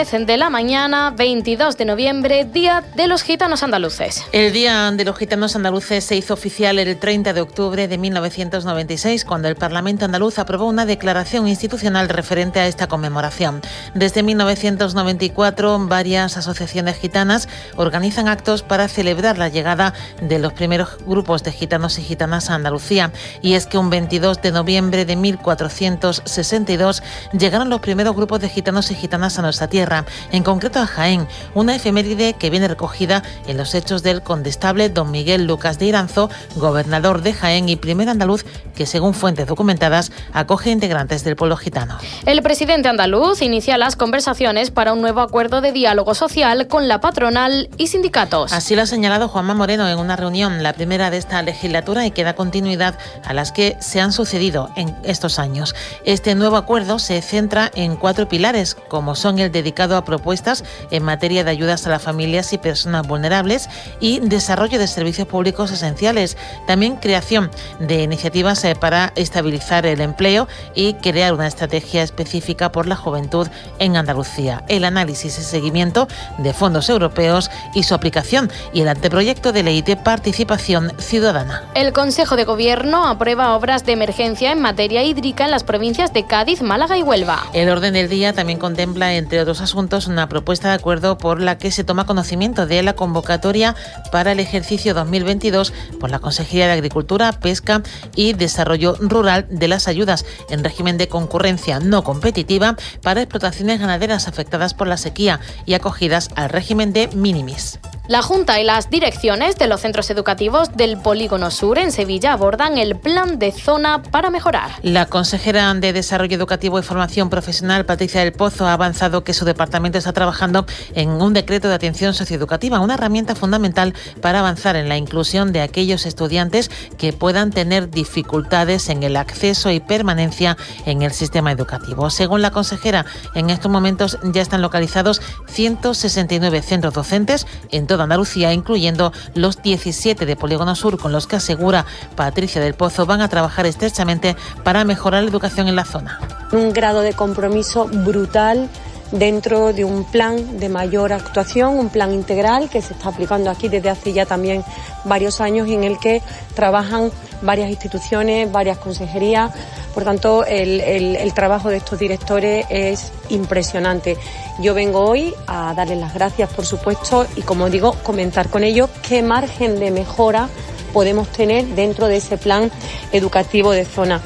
De 0.00 0.38
la 0.38 0.48
mañana, 0.48 1.12
22 1.14 1.76
de 1.76 1.84
noviembre, 1.84 2.46
Día 2.46 2.82
de 2.96 3.06
los 3.06 3.22
Gitanos 3.22 3.62
Andaluces. 3.62 4.24
El 4.32 4.50
Día 4.50 4.90
de 4.90 5.04
los 5.04 5.18
Gitanos 5.18 5.56
Andaluces 5.56 6.02
se 6.04 6.16
hizo 6.16 6.32
oficial 6.32 6.78
el 6.78 6.96
30 6.96 7.34
de 7.34 7.40
octubre 7.42 7.86
de 7.86 7.98
1996, 7.98 9.26
cuando 9.26 9.48
el 9.48 9.56
Parlamento 9.56 10.06
andaluz 10.06 10.38
aprobó 10.38 10.64
una 10.64 10.86
declaración 10.86 11.46
institucional 11.48 12.08
referente 12.08 12.60
a 12.60 12.66
esta 12.66 12.86
conmemoración. 12.86 13.60
Desde 13.94 14.22
1994, 14.22 15.78
varias 15.86 16.38
asociaciones 16.38 16.96
gitanas 16.96 17.46
organizan 17.76 18.26
actos 18.26 18.62
para 18.62 18.88
celebrar 18.88 19.36
la 19.36 19.50
llegada 19.50 19.92
de 20.22 20.38
los 20.38 20.54
primeros 20.54 20.96
grupos 21.04 21.42
de 21.42 21.52
gitanos 21.52 21.98
y 21.98 22.02
gitanas 22.02 22.48
a 22.48 22.54
Andalucía. 22.54 23.12
Y 23.42 23.52
es 23.52 23.66
que 23.66 23.76
un 23.76 23.90
22 23.90 24.40
de 24.40 24.50
noviembre 24.50 25.04
de 25.04 25.16
1462 25.16 27.02
llegaron 27.38 27.68
los 27.68 27.80
primeros 27.80 28.16
grupos 28.16 28.40
de 28.40 28.48
gitanos 28.48 28.90
y 28.90 28.94
gitanas 28.94 29.38
a 29.38 29.42
nuestra 29.42 29.68
tierra 29.68 29.89
en 30.32 30.42
concreto 30.42 30.78
a 30.78 30.86
Jaén, 30.86 31.26
una 31.54 31.74
efeméride 31.74 32.34
que 32.34 32.50
viene 32.50 32.68
recogida 32.68 33.22
en 33.46 33.56
los 33.56 33.74
hechos 33.74 34.02
del 34.02 34.22
condestable 34.22 34.88
don 34.88 35.10
Miguel 35.10 35.46
Lucas 35.46 35.78
de 35.78 35.86
Iranzo, 35.86 36.30
gobernador 36.56 37.22
de 37.22 37.32
Jaén 37.32 37.68
y 37.68 37.76
primer 37.76 38.08
andaluz 38.08 38.44
que, 38.74 38.86
según 38.86 39.14
fuentes 39.14 39.46
documentadas, 39.46 40.12
acoge 40.32 40.70
integrantes 40.70 41.24
del 41.24 41.36
pueblo 41.36 41.56
gitano. 41.56 41.98
El 42.26 42.42
presidente 42.42 42.88
andaluz 42.88 43.42
inicia 43.42 43.78
las 43.78 43.96
conversaciones 43.96 44.70
para 44.70 44.92
un 44.92 45.00
nuevo 45.00 45.20
acuerdo 45.20 45.60
de 45.60 45.72
diálogo 45.72 46.14
social 46.14 46.68
con 46.68 46.88
la 46.88 47.00
patronal 47.00 47.68
y 47.76 47.88
sindicatos. 47.88 48.52
Así 48.52 48.76
lo 48.76 48.82
ha 48.82 48.86
señalado 48.86 49.28
Juanma 49.28 49.54
Moreno 49.54 49.88
en 49.88 49.98
una 49.98 50.16
reunión, 50.16 50.62
la 50.62 50.72
primera 50.72 51.10
de 51.10 51.18
esta 51.18 51.42
legislatura 51.42 52.06
y 52.06 52.10
que 52.10 52.24
da 52.24 52.34
continuidad 52.34 52.98
a 53.24 53.34
las 53.34 53.52
que 53.52 53.76
se 53.80 54.00
han 54.00 54.12
sucedido 54.12 54.70
en 54.76 54.94
estos 55.02 55.38
años. 55.38 55.74
Este 56.04 56.34
nuevo 56.34 56.56
acuerdo 56.56 56.98
se 56.98 57.20
centra 57.22 57.70
en 57.74 57.96
cuatro 57.96 58.28
pilares, 58.28 58.76
como 58.88 59.14
son 59.14 59.38
el 59.38 59.50
dedicado 59.50 59.79
a 59.80 60.04
propuestas 60.04 60.62
en 60.90 61.02
materia 61.02 61.42
de 61.42 61.50
ayudas 61.50 61.86
a 61.86 61.90
las 61.90 62.02
familias 62.02 62.52
y 62.52 62.58
personas 62.58 63.06
vulnerables 63.06 63.68
y 63.98 64.20
desarrollo 64.20 64.78
de 64.78 64.86
servicios 64.86 65.26
públicos 65.26 65.70
esenciales. 65.70 66.36
También 66.66 66.96
creación 66.96 67.50
de 67.78 68.02
iniciativas 68.02 68.62
eh, 68.64 68.74
para 68.74 69.12
estabilizar 69.16 69.86
el 69.86 70.00
empleo 70.00 70.48
y 70.74 70.94
crear 70.94 71.32
una 71.32 71.46
estrategia 71.46 72.02
específica 72.02 72.72
por 72.72 72.86
la 72.86 72.96
juventud 72.96 73.48
en 73.78 73.96
Andalucía. 73.96 74.64
El 74.68 74.84
análisis 74.84 75.38
y 75.38 75.42
seguimiento 75.42 76.08
de 76.38 76.52
fondos 76.52 76.88
europeos 76.88 77.50
y 77.74 77.84
su 77.84 77.94
aplicación 77.94 78.50
y 78.72 78.82
el 78.82 78.88
anteproyecto 78.88 79.52
de 79.52 79.62
ley 79.62 79.82
de 79.82 79.96
participación 79.96 80.92
ciudadana. 80.98 81.64
El 81.74 81.92
Consejo 81.92 82.36
de 82.36 82.44
Gobierno 82.44 83.06
aprueba 83.06 83.54
obras 83.54 83.86
de 83.86 83.92
emergencia 83.92 84.52
en 84.52 84.60
materia 84.60 85.02
hídrica 85.02 85.44
en 85.46 85.50
las 85.50 85.64
provincias 85.64 86.12
de 86.12 86.26
Cádiz, 86.26 86.62
Málaga 86.62 86.98
y 86.98 87.02
Huelva. 87.02 87.44
El 87.52 87.70
orden 87.70 87.94
del 87.94 88.08
día 88.08 88.32
también 88.32 88.58
contempla, 88.58 89.14
entre 89.14 89.40
otros 89.40 89.60
asuntos 89.60 89.69
una 89.74 90.28
propuesta 90.28 90.68
de 90.68 90.74
acuerdo 90.74 91.18
por 91.18 91.40
la 91.40 91.58
que 91.58 91.70
se 91.70 91.84
toma 91.84 92.06
conocimiento 92.06 92.66
de 92.66 92.82
la 92.82 92.94
convocatoria 92.94 93.76
para 94.10 94.32
el 94.32 94.40
ejercicio 94.40 94.94
2022 94.94 95.72
por 95.98 96.10
la 96.10 96.18
Consejería 96.18 96.66
de 96.66 96.72
Agricultura, 96.72 97.32
Pesca 97.32 97.82
y 98.16 98.32
Desarrollo 98.32 98.96
Rural 99.00 99.46
de 99.50 99.68
las 99.68 99.88
ayudas 99.88 100.24
en 100.48 100.64
régimen 100.64 100.98
de 100.98 101.08
concurrencia 101.08 101.80
no 101.80 102.04
competitiva 102.04 102.76
para 103.02 103.22
explotaciones 103.22 103.80
ganaderas 103.80 104.28
afectadas 104.28 104.74
por 104.74 104.86
la 104.86 104.96
sequía 104.96 105.40
y 105.66 105.74
acogidas 105.74 106.30
al 106.36 106.50
régimen 106.50 106.92
de 106.92 107.08
minimis. 107.08 107.78
La 108.10 108.22
Junta 108.22 108.60
y 108.60 108.64
las 108.64 108.90
direcciones 108.90 109.56
de 109.56 109.68
los 109.68 109.82
centros 109.82 110.10
educativos 110.10 110.76
del 110.76 110.98
Polígono 110.98 111.52
Sur 111.52 111.78
en 111.78 111.92
Sevilla 111.92 112.32
abordan 112.32 112.76
el 112.76 112.96
plan 112.96 113.38
de 113.38 113.52
zona 113.52 114.02
para 114.02 114.30
mejorar. 114.30 114.72
La 114.82 115.06
consejera 115.06 115.72
de 115.74 115.92
Desarrollo 115.92 116.36
Educativo 116.36 116.80
y 116.80 116.82
Formación 116.82 117.30
Profesional, 117.30 117.86
Patricia 117.86 118.20
del 118.20 118.32
Pozo, 118.32 118.66
ha 118.66 118.72
avanzado 118.72 119.22
que 119.22 119.32
su 119.32 119.44
departamento 119.50 119.98
está 119.98 120.12
trabajando 120.12 120.66
en 120.94 121.10
un 121.10 121.32
decreto 121.34 121.68
de 121.68 121.74
atención 121.74 122.14
socioeducativa, 122.14 122.80
una 122.80 122.94
herramienta 122.94 123.34
fundamental 123.34 123.94
para 124.20 124.40
avanzar 124.40 124.76
en 124.76 124.88
la 124.88 124.96
inclusión 124.96 125.52
de 125.52 125.60
aquellos 125.60 126.06
estudiantes 126.06 126.70
que 126.98 127.12
puedan 127.12 127.50
tener 127.50 127.90
dificultades 127.90 128.88
en 128.88 129.02
el 129.02 129.16
acceso 129.16 129.70
y 129.70 129.80
permanencia 129.80 130.56
en 130.86 131.02
el 131.02 131.12
sistema 131.12 131.52
educativo. 131.52 132.10
Según 132.10 132.42
la 132.42 132.50
consejera, 132.50 133.06
en 133.34 133.50
estos 133.50 133.70
momentos 133.70 134.18
ya 134.22 134.42
están 134.42 134.62
localizados 134.62 135.20
169 135.48 136.62
centros 136.62 136.94
docentes 136.94 137.46
en 137.70 137.86
toda 137.86 138.04
Andalucía, 138.04 138.52
incluyendo 138.52 139.12
los 139.34 139.62
17 139.62 140.26
de 140.26 140.36
Polígono 140.36 140.74
Sur, 140.74 140.98
con 140.98 141.12
los 141.12 141.26
que 141.26 141.36
asegura 141.36 141.86
Patricia 142.16 142.60
del 142.60 142.74
Pozo 142.74 143.06
van 143.06 143.20
a 143.20 143.28
trabajar 143.28 143.66
estrechamente 143.66 144.36
para 144.64 144.84
mejorar 144.84 145.22
la 145.22 145.30
educación 145.30 145.68
en 145.68 145.76
la 145.76 145.84
zona. 145.84 146.20
Un 146.52 146.72
grado 146.72 147.00
de 147.00 147.12
compromiso 147.12 147.86
brutal 147.86 148.68
dentro 149.12 149.72
de 149.72 149.84
un 149.84 150.04
plan 150.04 150.58
de 150.58 150.68
mayor 150.68 151.12
actuación, 151.12 151.78
un 151.78 151.88
plan 151.88 152.12
integral 152.12 152.68
que 152.68 152.80
se 152.80 152.94
está 152.94 153.08
aplicando 153.08 153.50
aquí 153.50 153.68
desde 153.68 153.90
hace 153.90 154.12
ya 154.12 154.26
también 154.26 154.64
varios 155.04 155.40
años 155.40 155.68
y 155.68 155.74
en 155.74 155.84
el 155.84 155.98
que 155.98 156.22
trabajan 156.54 157.10
varias 157.42 157.70
instituciones, 157.70 158.50
varias 158.50 158.78
consejerías. 158.78 159.50
Por 159.94 160.04
tanto, 160.04 160.44
el, 160.44 160.80
el 160.80 161.34
trabajo 161.34 161.68
de 161.68 161.78
estos 161.78 161.98
directores 161.98 162.66
es 162.70 163.12
impresionante. 163.28 164.16
Yo 164.60 164.74
vengo 164.74 165.00
hoy 165.00 165.34
a 165.46 165.74
darles 165.74 165.98
las 165.98 166.14
gracias, 166.14 166.50
por 166.50 166.64
supuesto, 166.64 167.26
y 167.36 167.42
como 167.42 167.70
digo, 167.70 167.94
comentar 168.04 168.48
con 168.48 168.62
ellos 168.62 168.88
qué 169.08 169.22
margen 169.22 169.80
de 169.80 169.90
mejora 169.90 170.48
podemos 170.92 171.28
tener 171.28 171.66
dentro 171.66 172.06
de 172.06 172.18
ese 172.18 172.36
plan 172.36 172.70
educativo 173.12 173.72
de 173.72 173.84
zona. 173.84 174.20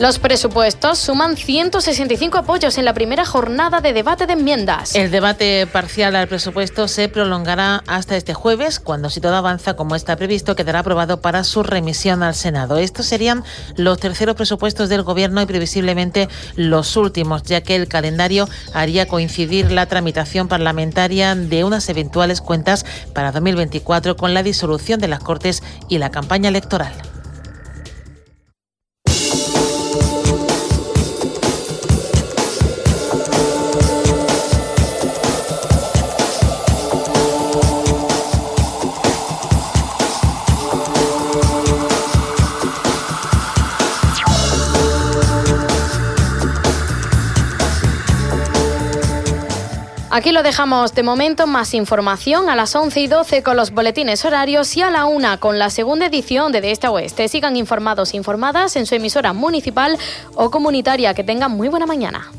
Los 0.00 0.18
presupuestos 0.18 0.98
suman 0.98 1.36
165 1.36 2.36
apoyos 2.36 2.78
en 2.78 2.84
la 2.84 2.94
primera 2.94 3.24
jornada 3.24 3.80
de 3.80 3.92
debate 3.92 4.26
de 4.26 4.32
enmiendas. 4.32 4.96
El 4.96 5.12
debate 5.12 5.68
parcial 5.68 6.16
al 6.16 6.26
presupuesto 6.26 6.88
se 6.88 7.08
prolongará 7.08 7.84
hasta 7.86 8.16
este 8.16 8.34
jueves, 8.34 8.80
cuando 8.80 9.08
si 9.08 9.20
todo 9.20 9.36
avanza 9.36 9.76
como 9.76 9.94
está 9.94 10.16
previsto, 10.16 10.56
quedará 10.56 10.80
aprobado 10.80 11.20
para 11.20 11.44
su 11.44 11.62
remisión 11.62 12.24
al 12.24 12.34
Senado. 12.34 12.76
Estos 12.78 13.06
serían 13.06 13.44
los 13.76 14.00
terceros 14.00 14.34
presupuestos 14.34 14.88
del 14.88 15.04
Gobierno 15.04 15.40
y 15.40 15.46
previsiblemente 15.46 16.28
los 16.56 16.96
últimos, 16.96 17.44
ya 17.44 17.60
que 17.60 17.76
el 17.76 17.86
calendario 17.86 18.48
haría 18.72 19.06
coincidir 19.06 19.70
la 19.70 19.86
tramitación 19.86 20.48
parlamentaria 20.48 21.36
de 21.36 21.62
unas 21.62 21.88
eventuales 21.88 22.40
cuentas 22.40 22.84
para 23.12 23.30
2024 23.30 24.16
con 24.16 24.34
la 24.34 24.42
disolución 24.42 24.98
de 24.98 25.06
las 25.06 25.20
Cortes 25.20 25.62
y 25.88 25.98
la 25.98 26.10
campaña 26.10 26.48
electoral. 26.48 27.13
Aquí 50.16 50.30
lo 50.30 50.44
dejamos 50.44 50.94
de 50.94 51.02
momento. 51.02 51.48
Más 51.48 51.74
información 51.74 52.48
a 52.48 52.54
las 52.54 52.76
11 52.76 53.00
y 53.00 53.08
12 53.08 53.42
con 53.42 53.56
los 53.56 53.72
boletines 53.72 54.24
horarios 54.24 54.76
y 54.76 54.80
a 54.80 54.88
la 54.88 55.06
1 55.06 55.40
con 55.40 55.58
la 55.58 55.70
segunda 55.70 56.06
edición 56.06 56.52
de 56.52 56.60
De 56.60 56.70
Este 56.70 56.86
a 56.86 56.92
Oeste. 56.92 57.26
Sigan 57.26 57.56
informados 57.56 58.14
e 58.14 58.16
informadas 58.16 58.76
en 58.76 58.86
su 58.86 58.94
emisora 58.94 59.32
municipal 59.32 59.98
o 60.36 60.52
comunitaria. 60.52 61.14
Que 61.14 61.24
tengan 61.24 61.50
muy 61.50 61.66
buena 61.66 61.86
mañana. 61.86 62.30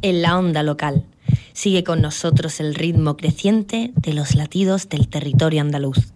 En 0.00 0.22
la 0.22 0.38
onda 0.38 0.62
local. 0.62 1.04
Sigue 1.52 1.84
con 1.84 2.00
nosotros 2.00 2.58
el 2.58 2.74
ritmo 2.74 3.18
creciente 3.18 3.92
de 3.96 4.14
los 4.14 4.34
latidos 4.34 4.88
del 4.88 5.08
territorio 5.10 5.60
andaluz. 5.60 6.14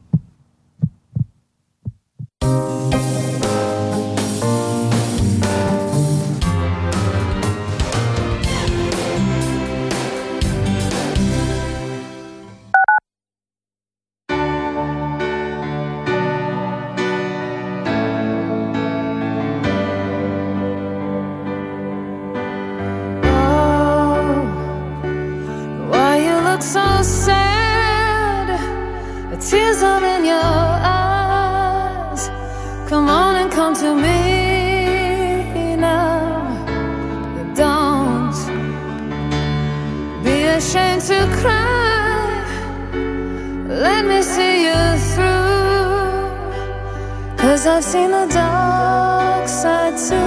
I've 47.71 47.85
seen 47.85 48.11
the 48.11 48.27
dark 48.27 49.47
side 49.47 49.97
too. 49.99 50.18